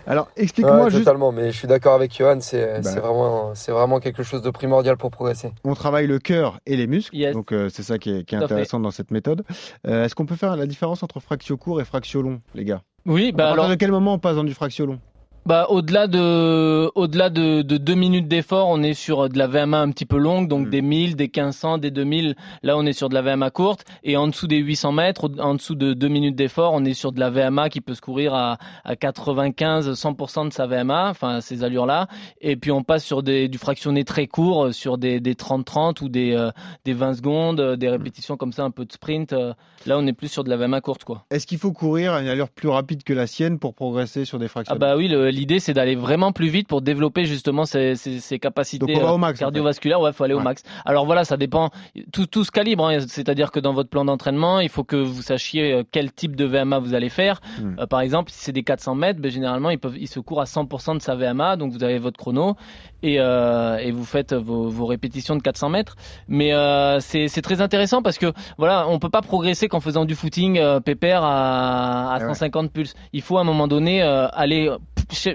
Alors, 0.06 0.30
explique-moi 0.38 0.90
juste. 0.90 1.04
Totalement, 1.04 1.32
mais 1.32 1.52
je 1.52 1.58
suis 1.58 1.68
d'accord 1.68 1.94
avec 1.94 2.16
Johan, 2.16 2.40
c'est 2.42 2.82
bah. 2.82 2.92
vraiment, 3.00 3.54
vraiment 3.68 4.00
quelque 4.00 4.24
chose 4.24 4.42
de 4.42 4.50
primordial 4.50 4.98
pour 4.98 5.12
progresser. 5.12 5.52
On 5.64 5.74
travaille 5.74 6.08
le 6.08 6.20
cœur 6.20 6.60
et 6.66 6.76
les 6.76 6.88
muscles, 6.88 7.32
donc 7.34 7.52
euh, 7.52 7.70
c'est 7.70 7.84
ça 7.84 7.98
qui 7.98 8.12
est, 8.12 8.24
qui 8.24 8.36
est 8.36 8.38
intéressant 8.38 8.80
dans 8.80 8.92
cette 8.92 9.12
méthode. 9.12 9.44
Euh, 9.88 10.06
est-ce 10.06 10.16
qu'on 10.16 10.26
peut 10.26 10.36
faire 10.36 10.56
la 10.56 10.68
différence 10.68 11.04
entre 11.04 11.20
fractio 11.20 11.58
court 11.58 11.82
et 11.82 11.86
fractio 11.86 12.22
long, 12.22 12.42
les 12.54 12.66
gars? 12.66 12.82
Oui, 13.06 13.32
bah 13.34 13.50
à 13.50 13.54
alors. 13.54 13.68
de 13.68 13.76
quel 13.76 13.92
moment 13.92 14.14
on 14.14 14.20
passe 14.20 14.36
dans 14.36 14.44
du 14.44 14.54
fractio 14.54 14.86
long? 14.86 15.00
Bah, 15.46 15.68
au-delà 15.70 16.08
de, 16.08 16.90
au-delà 16.96 17.30
de, 17.30 17.62
de 17.62 17.78
deux 17.78 17.96
minutes 17.96 18.28
d'effort, 18.28 18.68
on 18.70 18.82
est 18.82 18.94
sur 18.94 19.28
de 19.30 19.38
la 19.38 19.48
VMA 19.48 19.80
un 19.80 19.92
petit 19.92 20.06
peu 20.06 20.18
longue, 20.18 20.48
donc 20.48 20.68
mm. 20.68 20.70
des 20.70 20.82
1000, 20.82 21.16
des 21.16 21.26
1500, 21.26 21.78
des 21.80 21.92
2000. 21.92 22.36
Là, 22.64 22.78
on 22.78 22.86
est 22.86 22.94
sur 22.94 23.10
de 23.10 23.14
la 23.14 23.22
VMA 23.22 23.50
courte. 23.50 23.86
Et 24.04 24.18
en 24.18 24.28
dessous 24.28 24.48
des 24.48 24.58
800 24.58 24.92
mètres, 24.94 25.30
en 25.40 25.56
dessous 25.56 25.76
de 25.76 25.94
deux 25.94 26.08
minutes 26.08 26.36
d'effort, 26.36 26.72
on 26.74 26.86
est 26.86 26.94
sur 26.94 27.12
de 27.12 27.20
la 27.20 27.30
VMA 27.30 27.70
qui 27.70 27.82
peut 27.82 27.94
se 27.94 28.02
courir 28.02 28.34
à, 28.34 28.58
à 28.84 28.96
95, 28.96 29.92
100% 29.92 30.48
de 30.48 30.54
sa 30.54 30.66
VMA, 30.66 31.10
enfin, 31.10 31.42
ces 31.42 31.64
allures-là. 31.64 32.08
Et 32.42 32.56
puis, 32.56 32.72
on 32.72 32.84
passe 32.84 33.04
sur 33.04 33.24
des, 33.24 33.48
du 33.48 33.58
fractionné 33.58 34.04
très 34.04 34.28
court, 34.28 34.74
sur 34.74 34.98
des, 34.98 35.20
des 35.20 35.34
30-30 35.34 36.04
ou 36.04 36.10
des, 36.10 36.34
euh, 36.34 36.52
des 36.86 36.94
20 36.94 37.16
secondes, 37.16 37.60
euh, 37.60 37.76
des 37.76 37.90
répétitions 37.90 38.38
comme 38.38 38.54
ça, 38.54 38.64
un 38.64 38.72
peu 38.72 38.86
de 38.86 38.92
sprint. 38.92 39.34
Euh. 39.34 39.54
Là, 39.86 39.98
on 39.98 40.08
est 40.08 40.14
plus 40.14 40.30
sur 40.30 40.44
de 40.44 40.50
la 40.50 40.58
VMA 40.58 40.80
courte, 40.82 41.04
quoi. 41.04 41.26
Est-ce 41.30 41.46
qu'il 41.48 41.58
faut 41.58 41.74
courir 41.74 42.14
à 42.14 42.22
une 42.22 42.28
allure 42.28 42.50
plus 42.50 42.70
rapide 42.70 43.04
que 43.04 43.14
la 43.14 43.28
sienne 43.28 43.60
pour 43.60 43.74
progresser 43.74 44.26
sur 44.26 44.40
des 44.40 44.48
fractions 44.48 44.74
Ah, 44.74 44.78
bah 44.78 44.96
oui, 44.96 45.08
le, 45.08 45.30
l'idée 45.34 45.60
c'est 45.60 45.74
d'aller 45.74 45.96
vraiment 45.96 46.32
plus 46.32 46.48
vite 46.48 46.68
pour 46.68 46.82
développer 46.82 47.26
justement 47.26 47.66
ces, 47.66 47.96
capacités 48.40 48.94
cardiovasculaires. 49.38 50.02
Ouais, 50.02 50.14
faut 50.14 50.24
aller 50.24 50.34
au 50.34 50.40
max. 50.40 50.64
Alors 50.86 51.06
voilà, 51.06 51.26
ça 51.26 51.38
dépend. 51.38 51.70
Tout, 52.12 52.26
tout 52.26 52.44
se 52.44 52.52
calibre. 52.52 52.88
Hein. 52.88 53.00
C'est-à-dire 53.08 53.52
que 53.52 53.60
dans 53.60 53.74
votre 53.74 53.90
plan 53.90 54.06
d'entraînement, 54.06 54.60
il 54.60 54.70
faut 54.70 54.84
que 54.84 54.96
vous 54.96 55.22
sachiez 55.22 55.74
euh, 55.74 55.84
quel 55.92 56.12
type 56.12 56.36
de 56.36 56.46
VMA 56.46 56.80
vous 56.80 56.94
allez 56.94 57.10
faire. 57.10 57.42
Hmm. 57.60 57.76
Euh, 57.80 57.88
par 57.88 58.02
exemple, 58.02 58.32
si 58.32 58.40
c'est 58.40 58.52
des 58.52 58.64
400 58.64 58.96
mètres, 58.96 59.20
ben, 59.20 59.32
généralement, 59.32 59.70
ils, 59.70 59.80
peuvent, 59.80 59.98
ils 59.98 60.08
se 60.08 60.20
courent 60.20 60.42
à 60.42 60.46
100% 60.46 60.98
de 60.98 61.02
sa 61.02 61.16
VMA. 61.16 61.58
Donc 61.58 61.72
vous 61.72 61.84
avez 61.84 62.00
votre 62.00 62.18
chrono 62.18 62.56
et, 63.04 63.20
euh, 63.20 63.78
et 63.78 63.92
vous 63.92 64.06
faites 64.06 64.34
vos, 64.34 64.70
vos, 64.70 64.86
répétitions 64.86 65.36
de 65.36 65.42
400 65.42 65.70
mètres. 65.70 65.96
Mais 66.28 66.54
euh, 66.54 67.00
c'est 67.00 67.42
très 67.42 67.62
intéressant 67.62 68.02
parce 68.02 68.18
que 68.18 68.34
voilà, 68.58 68.88
on 68.88 68.98
peut 68.98 69.10
pas 69.10 69.22
progresser 69.22 69.68
qu'en 69.68 69.82
faisant 69.82 70.06
du 70.06 70.16
footing 70.16 70.58
euh, 70.58 70.80
pépère 70.80 71.24
à, 71.24 72.14
à 72.14 72.20
150 72.20 72.66
eh 72.66 72.70
pulses. 72.70 72.94
Il 73.12 73.22
faut 73.22 73.38
à 73.38 73.42
un 73.42 73.46
moment 73.46 73.68
donné 73.68 74.02
aller 74.02 74.70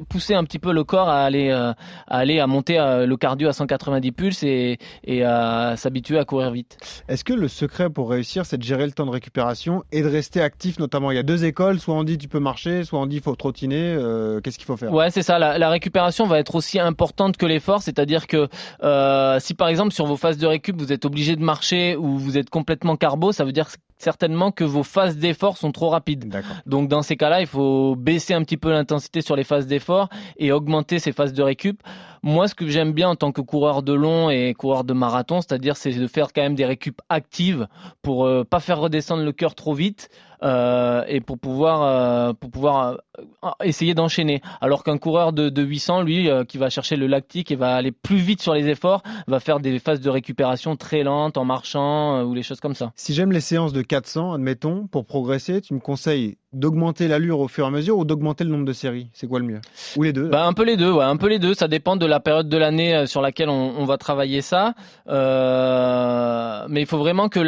pousser 0.09 0.35
un 0.35 0.45
petit 0.45 0.59
peu 0.59 0.73
le 0.73 0.85
corps 0.85 1.09
à 1.09 1.23
aller, 1.23 1.51
à, 1.51 1.77
aller 2.07 2.41
à 2.41 2.47
monter 2.47 2.77
le 2.77 3.17
cardio 3.17 3.49
à 3.49 3.53
190 3.53 4.13
pulses 4.13 4.43
et, 4.43 4.79
et 5.05 5.25
à 5.25 5.77
s'habituer 5.77 6.19
à 6.19 6.25
courir 6.25 6.51
vite. 6.51 6.79
Est-ce 7.09 7.25
que 7.25 7.33
le 7.33 7.49
secret 7.49 7.91
pour 7.91 8.11
réussir, 8.11 8.47
c'est 8.47 8.59
de 8.59 8.63
gérer 8.63 8.87
le 8.87 8.93
temps 8.93 9.07
de 9.07 9.11
récupération 9.11 9.85
et 9.93 10.03
de 10.03 10.09
rester 10.09 10.41
actif 10.41 10.79
notamment? 10.79 11.11
Il 11.11 11.17
y 11.17 11.21
a 11.21 11.23
deux 11.23 11.45
écoles, 11.45 11.79
soit 11.79 11.95
on 11.95 12.05
dit 12.05 12.19
tu 12.19 12.29
peux 12.29 12.41
marcher, 12.41 12.85
soit 12.85 12.99
on 12.99 13.07
dit 13.07 13.17
il 13.17 13.23
faut 13.23 13.37
trottiner. 13.37 13.97
Qu'est-ce 14.43 14.59
qu'il 14.59 14.67
faut 14.67 14.77
faire? 14.77 14.93
Ouais, 14.93 15.11
c'est 15.11 15.23
ça. 15.23 15.39
La, 15.39 15.59
la 15.59 15.71
récupération 15.71 16.27
va 16.27 16.39
être 16.39 16.55
aussi 16.55 16.79
importante 16.79 17.37
que 17.37 17.47
les 17.47 17.61
c'est-à-dire 17.81 18.27
que 18.27 18.49
euh, 18.83 19.39
si 19.41 19.55
par 19.55 19.69
exemple 19.69 19.93
sur 19.93 20.07
vos 20.07 20.17
phases 20.17 20.39
de 20.39 20.47
récup 20.47 20.77
vous 20.79 20.93
êtes 20.93 21.05
obligé 21.05 21.37
de 21.37 21.43
marcher 21.43 21.97
ou 21.97 22.17
vous 22.19 22.39
êtes 22.39 22.51
complètement 22.51 22.97
carbo, 22.97 23.33
ça 23.33 23.45
veut 23.45 23.53
dire 23.53 23.69
certainement 23.99 24.53
que 24.53 24.65
vos 24.65 24.83
phases 24.85 25.17
d'effort 25.17 25.57
sont 25.57 25.73
trop 25.73 25.89
rapides. 25.89 26.33
Donc 26.67 26.89
dans 26.89 27.03
ces 27.03 27.17
cas-là, 27.17 27.41
il 27.41 27.47
faut 27.47 27.97
baisser 27.97 28.33
un 28.33 28.43
petit 28.43 28.57
peu 28.57 28.71
l'intensité 28.71 29.21
sur 29.21 29.37
les 29.37 29.45
phases 29.45 29.58
d'effort 29.67 30.09
et 30.37 30.53
augmenter 30.53 30.99
ces 30.99 31.13
phases 31.13 31.33
de 31.33 31.43
récup. 31.43 31.83
Moi, 32.23 32.49
ce 32.49 32.55
que 32.55 32.69
j'aime 32.69 32.93
bien 32.93 33.09
en 33.09 33.17
tant 33.17 33.33
que 33.33 33.41
coureur 33.41 33.83
de 33.83 33.93
long 33.93 34.31
et 34.31 34.55
coureur 34.55 34.85
de 34.85 34.93
marathon, 34.93 35.41
c'est-à-dire 35.41 35.77
c'est 35.77 35.93
de 35.93 36.07
faire 36.07 36.33
quand 36.33 36.43
même 36.43 36.55
des 36.55 36.67
récup 36.67 37.01
actives 37.09 37.67
pour 38.03 38.27
euh, 38.27 38.45
pas 38.45 38.61
faire 38.61 38.79
redescendre 38.79 39.23
le 39.23 39.33
cœur 39.33 39.55
trop 39.55 39.75
vite 39.75 40.11
euh, 40.43 41.03
et 41.09 41.21
pour 41.21 41.39
pouvoir 41.39 41.83
euh, 41.83 42.33
pour 42.33 42.51
pouvoir 42.51 42.99
euh, 43.19 43.51
essayer 43.65 43.95
d'enchaîner. 43.95 44.41
Alors 44.61 44.85
qu'un 44.85 44.99
coureur 44.99 45.33
de, 45.33 45.49
de 45.49 45.63
800, 45.63 46.03
lui, 46.03 46.29
qui 46.47 46.59
va 46.59 46.71
chercher 46.71 46.97
le 46.97 47.07
lactique 47.07 47.51
et 47.51 47.57
va 47.57 47.75
aller 47.75 47.93
plus 47.93 48.19
vite 48.19 48.41
sur 48.41 48.55
les 48.55 48.69
efforts, 48.69 49.03
va 49.27 49.41
faire 49.41 49.61
des 49.61 49.79
phases 49.79 50.01
de 50.01 50.11
récupération 50.11 50.77
très 50.77 51.03
lentes 51.03 51.37
en 51.37 51.45
marchant 51.45 52.23
ou 52.23 52.35
les 52.35 52.43
choses 52.43 52.61
comme 52.61 52.75
ça. 52.75 52.93
Si 52.95 53.15
j'aime 53.15 53.33
les 53.33 53.41
séances 53.41 53.73
de 53.73 53.83
400, 53.83 54.35
admettons, 54.35 54.87
pour 54.87 55.07
progresser, 55.07 55.61
tu 55.61 55.75
me 55.75 55.81
conseilles 55.81 56.37
d'augmenter 56.53 57.09
l'allure 57.09 57.41
au 57.41 57.49
fur 57.49 57.65
et 57.65 57.69
à 57.69 57.71
mesure 57.71 57.99
ou 57.99 58.05
d'augmenter 58.05 58.45
le 58.45 58.51
nombre 58.51 58.65
de 58.65 58.73
séries? 58.73 59.11
C'est 59.13 59.27
quoi 59.27 59.39
le 59.39 59.45
mieux? 59.45 59.61
Ou 59.97 60.03
les 60.03 60.13
deux 60.13 60.29
bah, 60.29 60.47
Un 60.47 60.53
peu 60.53 60.65
les 60.65 60.77
deux, 60.77 60.93
ouais, 60.93 61.05
un 61.05 61.17
peu 61.17 61.29
les 61.29 61.39
deux. 61.39 61.55
Ça 61.55 61.69
dépend 61.69 61.97
de 61.97 62.07
la 62.09 62.21
période 62.21 62.49
de 62.49 62.57
l'année 62.57 63.07
sur 63.07 63.21
laquelle 63.21 63.49
on, 63.49 63.85
va 63.85 63.97
travailler 63.99 64.43
ça. 64.43 64.75
Euh, 65.09 66.67
mais 66.69 66.81
il 66.81 66.87
faut 66.87 66.99
vraiment 66.99 67.29
que 67.29 67.41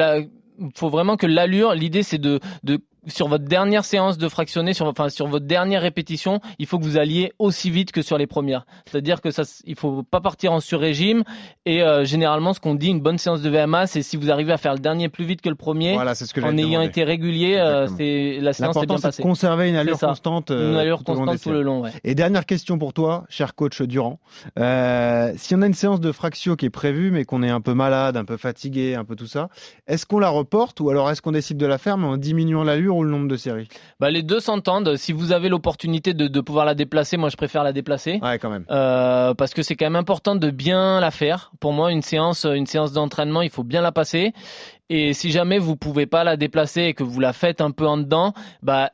faut 0.76 0.90
vraiment 0.90 1.16
que 1.16 1.26
l'allure, 1.26 1.74
l'idée 1.74 2.02
c'est 2.02 2.18
de 2.18 2.40
sur 3.06 3.28
votre 3.28 3.44
dernière 3.44 3.84
séance 3.84 4.18
de 4.18 4.28
fractionné, 4.28 4.74
sur, 4.74 4.86
enfin 4.86 5.08
sur 5.08 5.26
votre 5.26 5.46
dernière 5.46 5.82
répétition, 5.82 6.40
il 6.58 6.66
faut 6.66 6.78
que 6.78 6.84
vous 6.84 6.98
alliez 6.98 7.32
aussi 7.38 7.70
vite 7.70 7.92
que 7.92 8.02
sur 8.02 8.18
les 8.18 8.26
premières. 8.26 8.66
C'est-à-dire 8.86 9.20
que 9.20 9.30
ça, 9.30 9.42
il 9.64 9.74
faut 9.74 10.02
pas 10.02 10.20
partir 10.20 10.52
en 10.52 10.60
sur-régime. 10.60 11.24
Et 11.66 11.82
euh, 11.82 12.04
généralement, 12.04 12.52
ce 12.52 12.60
qu'on 12.60 12.74
dit, 12.74 12.88
une 12.88 13.00
bonne 13.00 13.18
séance 13.18 13.42
de 13.42 13.50
VMA, 13.50 13.86
c'est 13.86 14.02
si 14.02 14.16
vous 14.16 14.30
arrivez 14.30 14.52
à 14.52 14.56
faire 14.56 14.74
le 14.74 14.80
dernier 14.80 15.08
plus 15.08 15.24
vite 15.24 15.40
que 15.40 15.48
le 15.48 15.54
premier, 15.54 15.94
voilà, 15.94 16.14
ce 16.14 16.32
que 16.32 16.40
en 16.40 16.56
ayant 16.56 16.82
été 16.82 17.04
régulier, 17.04 17.56
euh, 17.56 17.86
c'est 17.96 18.38
la 18.40 18.52
séance 18.52 18.76
est 18.76 18.86
bien 18.86 18.98
passée. 18.98 19.22
De 19.22 19.28
conserver 19.28 19.68
une 19.68 19.76
allure 19.76 19.98
constante, 19.98 20.50
une 20.50 20.76
allure 20.76 20.98
tout 20.98 21.04
constante 21.04 21.40
tout 21.40 21.50
le 21.50 21.62
long. 21.62 21.82
Ouais. 21.82 21.90
Et 22.04 22.14
dernière 22.14 22.46
question 22.46 22.78
pour 22.78 22.92
toi, 22.92 23.24
cher 23.28 23.54
coach 23.54 23.82
Durand. 23.82 24.18
Euh, 24.58 25.32
si 25.36 25.54
on 25.54 25.62
a 25.62 25.66
une 25.66 25.74
séance 25.74 26.00
de 26.00 26.12
fractio 26.12 26.56
qui 26.56 26.66
est 26.66 26.70
prévue, 26.70 27.10
mais 27.10 27.24
qu'on 27.24 27.42
est 27.42 27.50
un 27.50 27.60
peu 27.60 27.74
malade, 27.74 28.16
un 28.16 28.24
peu 28.24 28.36
fatigué, 28.36 28.94
un 28.94 29.04
peu 29.04 29.16
tout 29.16 29.26
ça, 29.26 29.48
est-ce 29.86 30.06
qu'on 30.06 30.18
la 30.18 30.28
reporte 30.28 30.80
ou 30.80 30.90
alors 30.90 31.10
est-ce 31.10 31.22
qu'on 31.22 31.32
décide 31.32 31.56
de 31.56 31.66
la 31.66 31.78
faire 31.78 31.96
mais 31.96 32.06
en 32.06 32.16
diminuant 32.16 32.64
l'allure 32.64 32.89
ou 32.96 33.04
le 33.04 33.10
nombre 33.10 33.28
de 33.28 33.36
séries 33.36 33.68
bah, 33.98 34.10
Les 34.10 34.22
deux 34.22 34.40
s'entendent. 34.40 34.96
Si 34.96 35.12
vous 35.12 35.32
avez 35.32 35.48
l'opportunité 35.48 36.14
de, 36.14 36.28
de, 36.28 36.40
pouvoir 36.40 36.64
la 36.64 36.74
déplacer, 36.74 37.16
moi 37.16 37.28
je 37.28 37.36
préfère 37.36 37.64
la 37.64 37.72
déplacer. 37.72 38.20
Ouais, 38.22 38.38
quand 38.38 38.50
même. 38.50 38.64
Euh, 38.70 39.34
parce 39.34 39.54
que 39.54 39.62
c'est 39.62 39.76
quand 39.76 39.86
même 39.86 39.96
important 39.96 40.36
de 40.36 40.50
bien 40.50 41.00
la 41.00 41.10
faire. 41.10 41.52
Pour 41.60 41.72
moi, 41.72 41.92
une 41.92 42.02
séance, 42.02 42.44
une 42.44 42.66
séance 42.66 42.92
d'entraînement, 42.92 43.42
il 43.42 43.50
faut 43.50 43.64
bien 43.64 43.80
la 43.82 43.92
passer. 43.92 44.32
Et 44.88 45.12
si 45.12 45.30
jamais 45.30 45.58
vous 45.58 45.76
pouvez 45.76 46.06
pas 46.06 46.24
la 46.24 46.36
déplacer 46.36 46.82
et 46.82 46.94
que 46.94 47.04
vous 47.04 47.20
la 47.20 47.32
faites 47.32 47.60
un 47.60 47.70
peu 47.70 47.86
en 47.86 47.96
dedans, 47.96 48.34
bah 48.62 48.90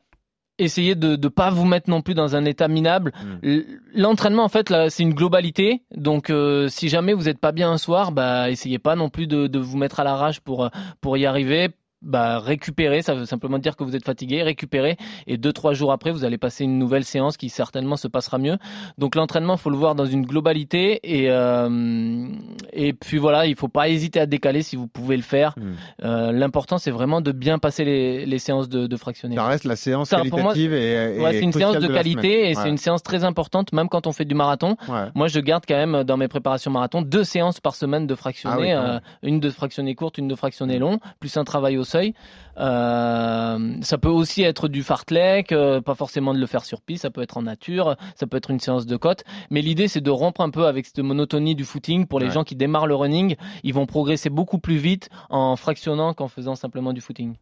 essayez 0.59 0.95
de 0.95 1.15
ne 1.15 1.27
pas 1.27 1.49
vous 1.49 1.65
mettre 1.65 1.89
non 1.89 2.01
plus 2.01 2.13
dans 2.13 2.35
un 2.35 2.45
état 2.45 2.67
minable. 2.67 3.13
Hmm. 3.43 3.61
L'entraînement, 3.93 4.43
en 4.43 4.49
fait, 4.49 4.69
là, 4.69 4.89
c'est 4.89 5.03
une 5.03 5.13
globalité. 5.13 5.83
Donc, 5.95 6.29
euh, 6.29 6.67
si 6.67 6.89
jamais 6.89 7.13
vous 7.13 7.25
n'êtes 7.25 7.39
pas 7.39 7.51
bien 7.51 7.71
un 7.71 7.77
soir, 7.77 8.11
bah, 8.11 8.49
essayez 8.49 8.79
pas 8.79 8.95
non 8.95 9.09
plus 9.09 9.27
de, 9.27 9.47
de 9.47 9.59
vous 9.59 9.77
mettre 9.77 9.99
à 9.99 10.03
la 10.03 10.15
rage 10.15 10.41
pour, 10.41 10.69
pour 11.01 11.17
y 11.17 11.25
arriver 11.25 11.69
bah, 12.01 12.39
récupérer, 12.39 13.01
ça 13.01 13.13
veut 13.13 13.25
simplement 13.25 13.59
dire 13.59 13.75
que 13.75 13.83
vous 13.83 13.95
êtes 13.95 14.05
fatigué, 14.05 14.43
récupérer, 14.43 14.97
et 15.25 15.37
deux 15.37 15.53
trois 15.53 15.73
jours 15.73 15.91
après, 15.91 16.11
vous 16.11 16.25
allez 16.25 16.37
passer 16.37 16.63
une 16.63 16.77
nouvelle 16.77 17.03
séance 17.03 17.37
qui 17.37 17.49
certainement 17.49 17.97
se 17.97 18.07
passera 18.07 18.37
mieux. 18.37 18.57
Donc 18.97 19.15
l'entraînement, 19.15 19.57
faut 19.57 19.69
le 19.69 19.77
voir 19.77 19.95
dans 19.95 20.05
une 20.05 20.25
globalité, 20.25 20.99
et 21.03 21.29
euh, 21.29 22.27
et 22.73 22.93
puis 22.93 23.17
voilà, 23.17 23.45
il 23.45 23.55
faut 23.55 23.67
pas 23.67 23.89
hésiter 23.89 24.19
à 24.19 24.25
décaler 24.25 24.61
si 24.61 24.75
vous 24.75 24.87
pouvez 24.87 25.17
le 25.17 25.23
faire. 25.23 25.55
Hmm. 25.57 25.73
Euh, 26.03 26.31
L'important, 26.31 26.77
c'est 26.77 26.91
vraiment 26.91 27.21
de 27.21 27.31
bien 27.31 27.57
passer 27.59 27.83
les, 27.83 28.25
les 28.25 28.39
séances 28.39 28.69
de, 28.69 28.87
de 28.87 28.97
fractionner. 28.97 29.35
Ça 29.35 29.45
reste 29.45 29.63
la 29.63 29.75
séance 29.75 30.09
qualitative 30.09 30.73
et, 30.73 31.19
ouais, 31.19 31.33
c'est 31.33 31.41
une 31.41 31.53
séance 31.53 31.77
de, 31.77 31.87
qualité 31.87 32.49
et 32.49 32.53
c'est 32.53 32.69
une 32.69 32.77
séance 32.77 33.03
très 33.03 33.23
importante, 33.23 33.73
même 33.73 33.89
quand 33.89 34.07
on 34.07 34.11
fait 34.11 34.25
du 34.25 34.35
marathon. 34.35 34.77
Moi, 35.15 35.27
je 35.27 35.39
garde 35.39 35.63
quand 35.67 35.75
même 35.75 36.03
dans 36.03 36.17
mes 36.17 36.27
préparations 36.27 36.71
marathon 36.71 37.01
deux 37.01 37.23
séances 37.23 37.59
par 37.59 37.75
semaine 37.75 38.07
de 38.07 38.15
fractionner, 38.15 38.73
ah 38.73 38.95
euh, 38.95 38.99
une 39.23 39.39
de 39.39 39.49
fractionner 39.49 39.95
courte, 39.95 40.17
une 40.17 40.27
de 40.27 40.35
fractionner 40.35 40.79
long, 40.79 40.99
plus 41.19 41.35
un 41.37 41.43
travail 41.43 41.77
au 41.77 41.83
seuil. 41.87 42.13
Euh, 42.59 43.75
ça 43.81 43.97
peut 43.97 44.09
aussi 44.09 44.41
être 44.41 44.67
du 44.67 44.81
fartlek, 44.83 45.51
euh, 45.51 45.79
pas 45.79 45.95
forcément 45.95 46.33
de 46.33 46.39
le 46.39 46.45
faire 46.47 46.65
sur 46.65 46.81
piste, 46.81 47.03
ça 47.03 47.09
peut 47.11 47.21
être 47.21 47.37
en 47.37 47.43
nature, 47.43 47.95
ça 48.15 48.25
peut 48.25 48.37
être 48.37 48.49
une 48.49 48.59
séance 48.59 48.85
de 48.85 48.95
côte. 48.97 49.23
Mais 49.51 49.61
l'idée, 49.61 49.87
c'est 49.87 50.01
de 50.01 50.09
rompre 50.09 50.41
un 50.41 50.49
peu 50.49 50.65
avec 50.65 50.85
cette 50.87 50.99
monotonie 50.99 51.55
du 51.55 51.65
footing. 51.65 52.07
Pour 52.07 52.19
les 52.19 52.31
gens 52.31 52.43
qui 52.43 52.55
démarrent 52.55 52.87
le 52.87 52.95
running, 52.95 53.35
ils 53.63 53.73
vont 53.73 53.85
progresser 53.85 54.29
beaucoup 54.29 54.57
plus 54.57 54.77
vite 54.77 55.09
en 55.29 55.55
fractionnant 55.55 56.13
qu'en 56.13 56.27
faisant 56.27 56.55
simplement 56.55 56.93
du 56.93 57.01
footing. 57.01 57.35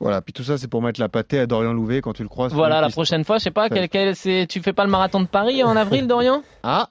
Voilà, 0.00 0.20
puis 0.20 0.32
tout 0.32 0.44
ça, 0.44 0.58
c'est 0.58 0.68
pour 0.68 0.82
mettre 0.82 1.00
la 1.00 1.08
pâtée 1.08 1.38
à 1.38 1.46
Dorian 1.46 1.72
Louvet 1.72 2.00
quand 2.00 2.12
tu 2.12 2.22
le 2.22 2.28
croises. 2.28 2.52
Voilà, 2.52 2.80
la 2.80 2.88
prochaine 2.90 3.24
fois, 3.24 3.38
je 3.38 3.44
sais 3.44 3.50
pas, 3.50 3.68
quel, 3.68 3.88
quel, 3.88 4.16
tu 4.48 4.60
fais 4.62 4.72
pas 4.72 4.84
le 4.84 4.90
marathon 4.90 5.20
de 5.20 5.26
Paris 5.26 5.62
en 5.62 5.76
avril, 5.76 6.06
Dorian? 6.06 6.42
Ah 6.62 6.88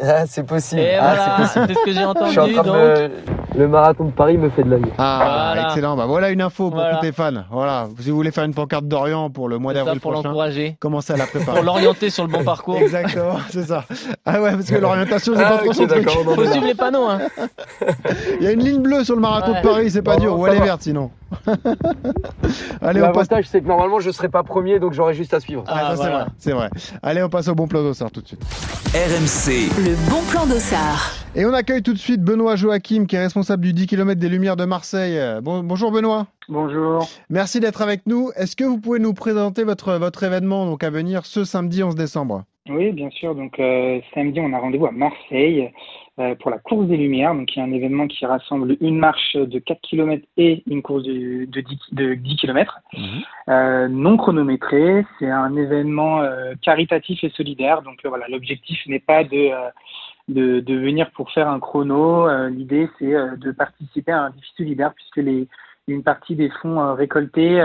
ah, 0.00 0.24
c'est 0.26 0.46
possible. 0.46 0.82
ah, 0.98 1.46
c'est 1.46 1.74
ce 1.74 1.84
que 1.84 1.92
j'ai 1.92 2.04
entendu. 2.04 2.34
Le 3.56 3.68
marathon 3.68 4.06
de 4.06 4.10
Paris 4.10 4.36
me 4.36 4.50
fait 4.50 4.64
de 4.64 4.70
l'œil. 4.70 4.82
Ah, 4.98 5.54
excellent. 5.66 5.96
Bah 5.96 6.06
voilà 6.06 6.30
une 6.30 6.42
info 6.42 6.70
pour 6.70 6.80
tous 6.80 7.00
tes 7.00 7.12
fans. 7.12 7.44
Voilà, 7.52 7.88
si 8.00 8.10
vous 8.10 8.16
voulez 8.16 8.32
faire 8.32 8.44
une 8.44 8.54
pancarte 8.54 8.86
d'Orient 8.86 9.30
pour 9.30 9.48
le 9.48 9.58
mois 9.58 9.72
d'avril 9.72 10.00
prochain, 10.00 10.22
pour 10.22 10.28
l'encourager, 10.28 10.76
commencez 10.80 11.12
à 11.12 11.16
la 11.16 11.26
préparer. 11.28 11.58
pour 11.58 11.64
l'orienter 11.64 12.10
sur 12.10 12.26
le 12.26 12.32
bon 12.32 12.42
parcours. 12.42 12.78
Exactement, 12.78 13.38
c'est 13.50 13.64
ça. 13.64 13.84
Ah 14.24 14.42
ouais, 14.42 14.52
parce 14.52 14.68
que 14.68 14.76
l'orientation 14.76 15.34
c'est 15.36 15.44
ah, 15.44 15.50
pas 15.50 15.58
trop 15.58 15.72
son 15.72 15.86
truc. 15.86 16.08
Faut 16.10 16.46
suivre 16.46 16.66
les 16.66 16.74
panneaux. 16.74 17.06
Hein. 17.06 17.20
Il 18.40 18.44
y 18.44 18.48
a 18.48 18.52
une 18.52 18.64
ligne 18.64 18.82
bleue 18.82 19.04
sur 19.04 19.14
le 19.14 19.20
marathon 19.20 19.52
de 19.52 19.62
Paris, 19.62 19.90
c'est 19.90 20.02
pas 20.02 20.16
dur. 20.16 20.36
Ou 20.36 20.46
elle 20.48 20.56
est 20.56 20.64
verte 20.64 20.82
sinon. 20.82 21.10
Allez, 22.80 23.00
L'avantage, 23.00 23.46
c'est 23.48 23.60
que 23.60 23.66
normalement, 23.66 23.98
je 24.00 24.10
serai 24.10 24.28
pas 24.28 24.42
premier, 24.42 24.78
donc 24.78 24.92
j'aurai 24.92 25.14
juste 25.14 25.34
à 25.34 25.40
suivre. 25.40 25.64
Ah, 25.66 25.94
c'est 25.96 26.08
vrai, 26.08 26.24
c'est 26.38 26.52
vrai. 26.52 26.70
Allez, 27.02 27.22
on 27.22 27.28
passe 27.28 27.48
au 27.48 27.54
bon 27.54 27.66
plan 27.66 27.82
d'Ossard 27.82 28.10
tout 28.10 28.20
de 28.20 28.28
suite. 28.28 28.42
RMC. 28.94 29.70
Le 29.78 30.10
bon 30.10 30.22
plan 30.30 30.46
d'Ossard. 30.46 31.12
Et 31.36 31.44
on 31.44 31.52
accueille 31.52 31.82
tout 31.82 31.92
de 31.92 31.98
suite 31.98 32.22
Benoît 32.22 32.54
Joachim, 32.54 33.06
qui 33.06 33.16
est 33.16 33.20
responsable 33.20 33.43
du 33.58 33.72
10 33.72 33.86
km 33.86 34.18
des 34.18 34.28
Lumières 34.28 34.56
de 34.56 34.64
Marseille. 34.64 35.18
bonjour 35.42 35.90
Benoît. 35.92 36.26
Bonjour. 36.48 37.06
Merci 37.28 37.60
d'être 37.60 37.82
avec 37.82 38.06
nous. 38.06 38.30
Est-ce 38.36 38.56
que 38.56 38.64
vous 38.64 38.80
pouvez 38.80 38.98
nous 38.98 39.14
présenter 39.14 39.64
votre, 39.64 39.94
votre 39.98 40.22
événement 40.22 40.66
donc 40.66 40.82
à 40.82 40.90
venir 40.90 41.26
ce 41.26 41.44
samedi 41.44 41.82
11 41.82 41.94
décembre? 41.94 42.44
Oui, 42.70 42.92
bien 42.92 43.10
sûr. 43.10 43.34
Donc 43.34 43.60
euh, 43.60 44.00
samedi, 44.14 44.40
on 44.40 44.52
a 44.54 44.58
rendez-vous 44.58 44.86
à 44.86 44.92
Marseille 44.92 45.70
euh, 46.18 46.34
pour 46.36 46.50
la 46.50 46.58
course 46.58 46.86
des 46.86 46.96
Lumières. 46.96 47.34
Donc 47.34 47.54
il 47.54 47.58
y 47.58 47.62
a 47.62 47.64
un 47.64 47.72
événement 47.72 48.06
qui 48.06 48.24
rassemble 48.24 48.78
une 48.80 48.96
marche 48.96 49.36
de 49.36 49.58
4 49.58 49.80
km 49.82 50.24
et 50.38 50.62
une 50.66 50.80
course 50.80 51.02
de, 51.02 51.44
de, 51.44 51.60
10, 51.60 51.78
de 51.92 52.14
10 52.14 52.36
km 52.36 52.80
mhm. 52.96 53.04
euh, 53.50 53.88
non 53.88 54.16
chronométré. 54.16 55.04
C'est 55.18 55.30
un 55.30 55.54
événement 55.56 56.22
caritatif 56.62 57.22
et 57.22 57.30
solidaire. 57.30 57.82
Donc 57.82 58.00
voilà, 58.04 58.26
l'objectif 58.28 58.78
n'est 58.86 58.98
pas 58.98 59.24
de 59.24 59.50
de, 60.28 60.60
de, 60.60 60.74
venir 60.74 61.10
pour 61.12 61.30
faire 61.32 61.48
un 61.48 61.60
chrono. 61.60 62.28
Euh, 62.28 62.48
l'idée, 62.48 62.88
c'est 62.98 63.14
euh, 63.14 63.36
de 63.36 63.52
participer 63.52 64.12
à 64.12 64.22
un 64.24 64.30
défi 64.30 64.52
solidaire 64.56 64.94
puisque 64.94 65.16
les, 65.16 65.48
une 65.88 66.02
partie 66.02 66.36
des 66.36 66.50
fonds 66.50 66.80
euh, 66.80 66.94
récoltés 66.94 67.62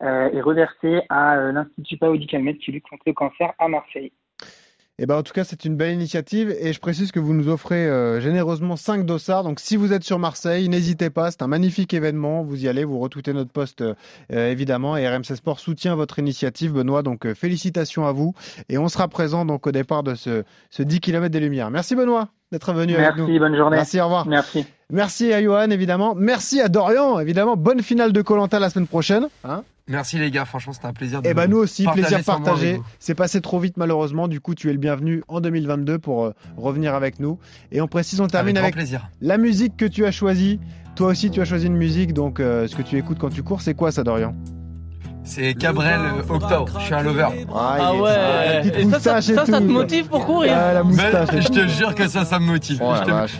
est 0.00 0.40
reversée 0.40 1.02
à 1.08 1.36
l'Institut 1.52 1.96
Paoli 1.96 2.26
Calmette 2.26 2.58
qui 2.58 2.72
lutte 2.72 2.86
contre 2.88 3.04
le 3.06 3.12
cancer 3.12 3.52
à 3.58 3.68
Marseille. 3.68 4.12
Eh 5.00 5.06
ben, 5.06 5.16
en 5.16 5.24
tout 5.24 5.32
cas, 5.32 5.42
c'est 5.42 5.64
une 5.64 5.76
belle 5.76 5.92
initiative 5.92 6.54
et 6.56 6.72
je 6.72 6.78
précise 6.78 7.10
que 7.10 7.18
vous 7.18 7.34
nous 7.34 7.48
offrez 7.48 7.88
euh, 7.88 8.20
généreusement 8.20 8.76
5 8.76 9.04
dossards. 9.04 9.42
Donc, 9.42 9.58
si 9.58 9.74
vous 9.74 9.92
êtes 9.92 10.04
sur 10.04 10.20
Marseille, 10.20 10.68
n'hésitez 10.68 11.10
pas. 11.10 11.32
C'est 11.32 11.42
un 11.42 11.48
magnifique 11.48 11.92
événement. 11.92 12.44
Vous 12.44 12.64
y 12.64 12.68
allez, 12.68 12.84
vous 12.84 13.00
retweetez 13.00 13.32
notre 13.32 13.50
poste 13.50 13.80
euh, 13.82 13.94
évidemment. 14.30 14.96
Et 14.96 15.08
RMC 15.08 15.34
Sport 15.34 15.58
soutient 15.58 15.96
votre 15.96 16.20
initiative, 16.20 16.72
Benoît. 16.72 17.02
Donc, 17.02 17.26
euh, 17.26 17.34
félicitations 17.34 18.06
à 18.06 18.12
vous. 18.12 18.34
Et 18.68 18.78
on 18.78 18.88
sera 18.88 19.08
présent 19.08 19.44
donc 19.44 19.66
au 19.66 19.72
départ 19.72 20.04
de 20.04 20.14
ce, 20.14 20.44
ce 20.70 20.84
10 20.84 21.00
km 21.00 21.28
des 21.28 21.40
Lumières. 21.40 21.72
Merci, 21.72 21.96
Benoît, 21.96 22.28
d'être 22.52 22.72
venu 22.72 22.94
avec 22.94 23.16
nous. 23.16 23.24
Merci, 23.24 23.38
bonne 23.40 23.56
journée. 23.56 23.76
Merci, 23.76 24.00
au 24.00 24.04
revoir. 24.04 24.28
Merci. 24.28 24.64
Merci 24.90 25.32
à 25.32 25.42
Johan, 25.42 25.70
évidemment. 25.70 26.14
Merci 26.14 26.60
à 26.60 26.68
Dorian, 26.68 27.18
évidemment. 27.18 27.56
Bonne 27.56 27.82
finale 27.82 28.12
de 28.12 28.22
Colanta 28.22 28.60
la 28.60 28.70
semaine 28.70 28.86
prochaine. 28.86 29.26
Hein 29.42 29.64
Merci 29.86 30.18
les 30.18 30.30
gars, 30.30 30.46
franchement 30.46 30.72
c'était 30.72 30.86
un 30.86 30.94
plaisir. 30.94 31.20
De 31.20 31.28
eh 31.28 31.34
ben 31.34 31.46
nous 31.46 31.58
aussi, 31.58 31.84
plaisir 31.86 32.24
partagé. 32.24 32.80
C'est 32.98 33.14
passé 33.14 33.40
trop 33.42 33.58
vite 33.58 33.76
malheureusement, 33.76 34.28
du 34.28 34.40
coup 34.40 34.54
tu 34.54 34.70
es 34.70 34.72
le 34.72 34.78
bienvenu 34.78 35.22
en 35.28 35.40
2022 35.40 35.98
pour 35.98 36.24
euh, 36.24 36.32
revenir 36.56 36.94
avec 36.94 37.20
nous. 37.20 37.38
Et 37.70 37.80
on 37.82 37.88
précise, 37.88 38.20
on 38.20 38.26
termine 38.26 38.56
avec, 38.56 38.74
la 39.20 39.36
musique 39.38 39.76
que 39.76 39.84
tu 39.84 40.06
as 40.06 40.10
choisie. 40.10 40.58
Toi 40.96 41.08
aussi 41.08 41.30
tu 41.30 41.40
as 41.40 41.44
choisi 41.44 41.66
une 41.66 41.76
musique, 41.76 42.14
donc 42.14 42.40
euh, 42.40 42.66
ce 42.66 42.76
que 42.76 42.82
tu 42.82 42.96
écoutes 42.96 43.18
quand 43.18 43.30
tu 43.30 43.42
cours, 43.42 43.60
c'est 43.60 43.74
quoi 43.74 43.92
ça 43.92 44.04
Dorian? 44.04 44.34
C'est 45.24 45.54
Cabrel 45.54 46.00
euh, 46.00 46.34
Octo, 46.34 46.66
je 46.78 46.84
suis 46.84 46.94
un 46.94 47.02
lover. 47.02 47.28
Ah, 47.54 47.76
ah 47.80 47.94
ouais, 47.94 48.80
et 48.80 48.90
ça, 48.90 49.00
ça, 49.00 49.20
ça, 49.22 49.44
te 49.44 49.62
motive 49.62 50.06
pour 50.08 50.26
courir 50.26 50.54
ah, 50.54 50.74
la 50.74 50.82
moustache 50.82 51.28
Je 51.32 51.48
te 51.48 51.66
jure 51.66 51.94
que 51.94 52.06
ça, 52.08 52.24
ça 52.24 52.38
me 52.38 52.44
motive. 52.44 52.80
Oh, 52.82 52.92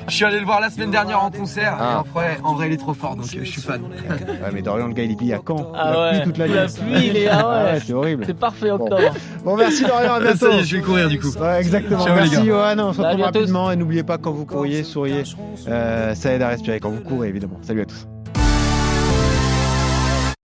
je, 0.08 0.14
suis 0.14 0.24
allé 0.24 0.40
le 0.40 0.46
voir 0.46 0.60
la 0.60 0.70
semaine 0.70 0.90
dernière 0.90 1.22
en 1.22 1.30
concert. 1.30 1.76
Ah. 1.78 2.00
en, 2.00 2.02
vrai, 2.02 2.38
en 2.42 2.54
vrai, 2.54 2.68
il 2.68 2.72
est 2.72 2.78
trop 2.78 2.94
fort, 2.94 3.16
donc 3.16 3.26
je 3.26 3.44
suis 3.44 3.60
fan. 3.60 3.82
Ouais, 3.82 4.50
mais 4.52 4.62
Dorian, 4.62 4.86
le 4.86 4.94
gars, 4.94 5.04
il 5.04 5.30
est 5.30 5.34
à 5.34 5.40
Caen. 5.46 5.72
Ah 5.74 5.92
la 5.92 6.10
pluie 6.12 6.22
toute 6.24 6.38
la 6.38 6.48
nuit. 6.48 6.54
La 6.54 6.66
pluie, 6.66 7.06
il 7.06 7.16
est 7.16 7.28
ah 7.28 7.64
ouais. 7.64 7.80
c'est 7.84 7.92
horrible. 7.92 8.24
C'est 8.26 8.38
parfait, 8.38 8.70
Octobre. 8.70 9.14
Bon. 9.44 9.56
merci 9.56 9.84
Dorian, 9.84 10.14
à 10.14 10.20
bientôt. 10.20 10.36
Ça 10.50 10.56
y 10.56 10.58
est, 10.60 10.64
je 10.64 10.76
vais 10.76 10.82
courir 10.82 11.08
du 11.08 11.20
coup. 11.20 11.32
Ouais, 11.38 11.60
exactement. 11.60 12.04
merci 12.14 12.44
Johan, 12.46 12.78
on 12.78 12.92
se 12.92 13.00
retrouve 13.00 13.22
rapidement 13.22 13.70
et 13.70 13.76
n'oubliez 13.76 14.02
pas 14.02 14.16
quand 14.16 14.32
vous 14.32 14.46
courriez, 14.46 14.84
souriez. 14.84 15.24
Euh, 15.68 16.14
ça 16.14 16.32
aide 16.32 16.42
à 16.42 16.48
respirer 16.48 16.80
quand 16.80 16.90
vous 16.90 17.02
courez, 17.02 17.28
évidemment. 17.28 17.58
Salut 17.62 17.82
à 17.82 17.86
tous. 17.86 18.06